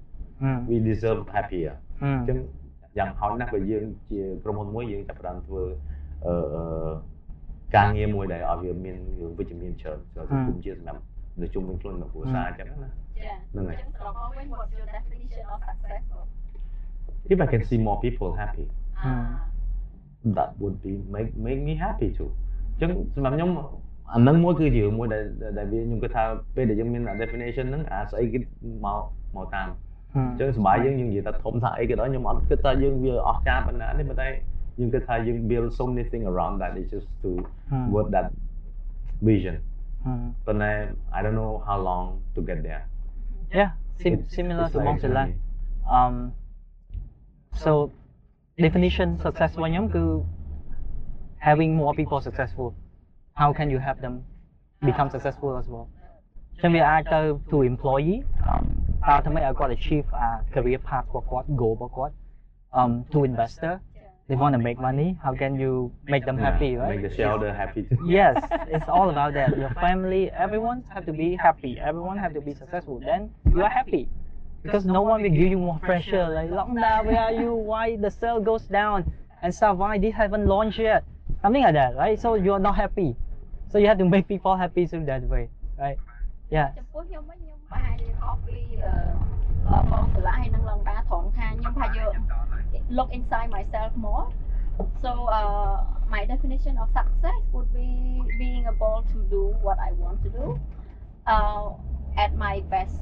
[0.44, 2.38] ừ we deserve happier អ ừ ញ្ចឹង
[2.98, 5.62] យ៉ាងហោចណាស់បើយើងជាក្រុមហ៊ុនមួយយើងចាប់ផ្ដើមធ្វើ
[6.26, 6.92] អឺអឺ
[7.75, 11.01] ការងារមួយដែលឲ្យវាមានរឿងវិជ្ជមានច្រើនសម្រាប់សង្គមជាតិសម្រាប់
[11.41, 12.89] នៅជុំវិញខ្លួនរបស់គ្រួសារអញ្ចឹងណា
[13.19, 16.03] ចាហ្នឹងហើយអញ្ចឹងសរុបមកវិញ what's your definition of success
[17.33, 18.65] if I can see more people happy
[19.03, 19.13] អា
[20.37, 22.29] that would be make make me happy too
[22.71, 23.49] អញ្ចឹងសម្រាប់ខ្ញុំ
[24.13, 25.23] អានឹងមួយគឺជារឿងមួយដែល
[25.57, 26.23] ដែលវាខ្ញុំគិតថា
[26.55, 28.39] ពេលដែលយើងមាន definition ហ្នឹងអាស្អីគេ
[28.85, 28.99] មក
[29.35, 29.67] មកតាម
[30.15, 34.27] ừ អញ្ចឹងសប្បាយយើងយើងនិយាយថាធំថាអីក៏ដោយខ្ញុំអត់គិតថាយើងវាអស្ចារ្យប៉ុណ្ណាទេប៉ុន្តែ
[34.80, 37.30] យើងគិតថាយើង build so many things around that is just to
[37.72, 38.26] ừ work that
[39.28, 39.56] vision
[40.06, 40.08] ừ
[40.46, 40.72] ប៉ុន្តែ
[41.16, 42.04] I don't know how long
[42.34, 42.82] to get there
[43.58, 43.70] yeah
[44.02, 45.34] sim It's- similar it's to like Bong Sila journey.
[45.96, 46.14] um
[47.64, 47.72] so
[48.64, 50.04] definition success របស់ខ្ញុំគឺ
[51.48, 52.68] having more people successful
[53.40, 54.14] how can you help them
[54.88, 55.86] become successful as well
[56.62, 57.20] ចឹងវាអាចទៅ
[57.52, 58.18] to employee
[59.08, 62.14] តើធ្វើម៉េចឲ្យគាត់ achieve អា career path របស់គាត់ goal របស់គាត់
[62.80, 63.74] um to investor
[64.28, 65.72] they want to make money how can you
[66.14, 68.34] make them happy Yeah, right make the shareholder happy too yes
[68.68, 72.54] it's all about that your family everyone have to be happy everyone have to be
[72.54, 74.08] successful then you are happy
[74.62, 78.10] because no one will give you more pressure like lockdown where are you why the
[78.10, 78.98] sale goes down
[79.42, 81.04] and stuff why this haven't launched yet
[81.42, 83.10] something like that right so you're not happy
[83.70, 85.44] so you have to make people happy through that way
[85.84, 85.98] right
[86.56, 88.92] yeah ចំពោះខ្ញុំវិញខ្ញុំប្រហែលជាខុសពីអឺ
[89.68, 92.12] អឺបងសាឡាហើយនឹងឡងដាត្រង់ថាខ្ញុំប្រហែលយក
[92.96, 94.26] look inside myself more
[95.02, 95.76] so uh,
[96.14, 97.90] my definition of success would be
[98.38, 100.46] being able to do what I want to do
[101.26, 101.70] uh,
[102.24, 102.96] at my best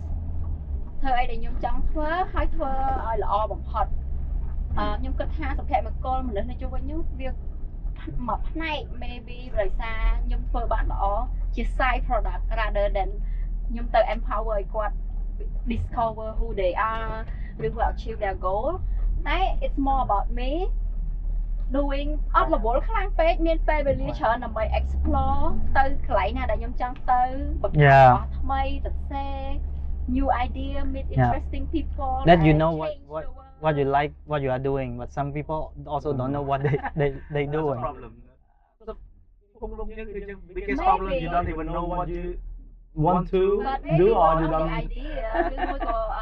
[1.00, 2.70] ធ្វើអីដែលខ្ញុំចង់ធ្វើហើយធ្វើ
[3.06, 3.86] ឲ្យល្អបំផុត
[4.78, 7.28] អឺខ្ញុំគិតថាសុភមង្គលមនុស្សនៅជុំវិញខ្ញុំវា
[8.28, 11.04] មួយផ្នែក maybe ដោយសារខ្ញុំធ្វើបានល្អ
[11.54, 13.10] ជា side product rather than
[13.68, 14.96] ខ្ញុំទៅ empower ឲ្យគាត់
[15.70, 17.14] discover who they are
[17.66, 18.68] ឬក៏ achieve their goal
[19.28, 20.50] តែ it's more about me
[21.76, 25.42] doing អត់រវល់ខ្លាំងពេកមានពេលវេលាច្រើនដើម្បី explore
[25.76, 27.22] ទៅកន្លែងណាដែលខ្ញុំចង់ទៅ
[27.62, 28.06] បង្កើត Yeah.
[28.06, 29.48] របស់ថ្មីទៅ share
[30.16, 31.16] new idea meet Yeah.
[31.18, 33.62] interesting people that you and know what change what the world.
[33.64, 35.60] what you like what you are doing but some people
[35.94, 38.12] also don't know what they they they That's the doing problem
[39.60, 40.88] គុំលំយើងគឺយើង biggest Maybe.
[40.88, 42.24] problem you don't even know what you
[43.06, 46.13] want to But do maybe or one you of the don't idea ឬមួយក៏អឺអឺអឺ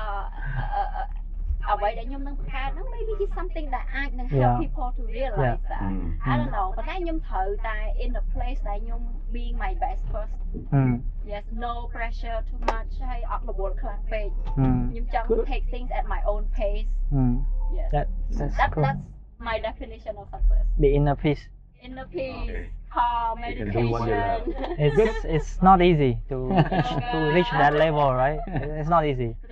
[1.70, 4.62] អ្វីដែលខ្ញុំនឹងបង្កើតហ្នឹង maybe is something that អាចនឹង help Yeah.
[4.62, 9.00] people to realize that อืม I don't know ប៉ុន្តែខ្ញុំត្រូវតែ in a place ដែលខ្ញុំ
[9.36, 10.34] being my best first
[10.76, 10.92] mm,
[11.32, 14.28] yes no pressure too much ហើយអត់រវល់ខ្លាំងពេក
[14.62, 15.44] mm, ខ្ញុំចង់ Good.
[15.52, 16.88] take things at my own pace
[17.18, 17.34] mm.
[17.78, 18.06] yes that
[18.38, 19.02] that's that cool that's
[19.48, 21.42] my definition of success the inner peace
[21.86, 22.96] inner peace Okay.
[22.96, 24.42] calm You can do what you love.
[24.46, 28.40] meditation it's it's not easy to reach, to reach that level right
[28.80, 29.51] it's not easy drink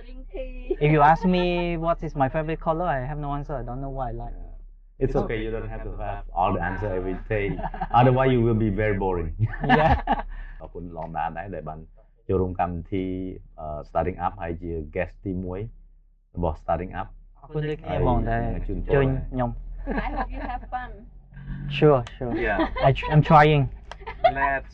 [0.85, 3.81] if you ask me what is my favorite color i have no answer i don't
[3.85, 4.37] know what i like
[4.99, 5.37] It's okay.
[5.43, 7.45] You don't have to have all the answer every day.
[7.99, 9.29] Otherwise, you will be very boring.
[9.79, 9.93] yeah
[10.59, 11.79] ขอบคุณឡងដានដែរដែលបាន
[12.27, 13.05] ចូលរួមកម្មវិធី
[13.59, 15.31] អឺ starting up ហើយជា guest ទី
[15.83, 17.07] 1របស់ starting up
[17.39, 19.49] អរគុណដូចគ្នាបងដែល ជូនពរ ជួយខ្ញុំ
[20.05, 20.89] I hope you have fun
[21.77, 23.61] sure sure Yeah I, i'm trying
[24.37, 24.73] let's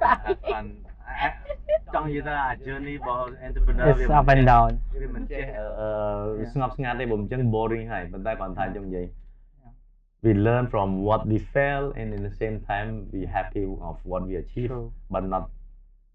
[0.00, 0.66] have fun
[1.93, 5.59] Trong ta journey about entrepreneur It's up and down Vì mình sẽ
[6.55, 9.09] ngọc ngạt đây bụng chân boring hay bên tay bản thân trong vậy
[10.21, 14.27] We learn from what we fail and in the same time we happy of what
[14.27, 14.91] we achieve True.
[15.09, 15.43] but not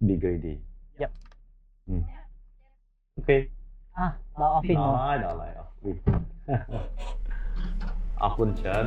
[0.01, 0.59] be greedy.
[0.99, 1.11] Yep.
[1.86, 2.03] Mm.
[3.22, 3.49] Okay.
[3.92, 5.97] À, đó off phim rồi đó lại off phim.
[8.14, 8.86] Học quân chấn.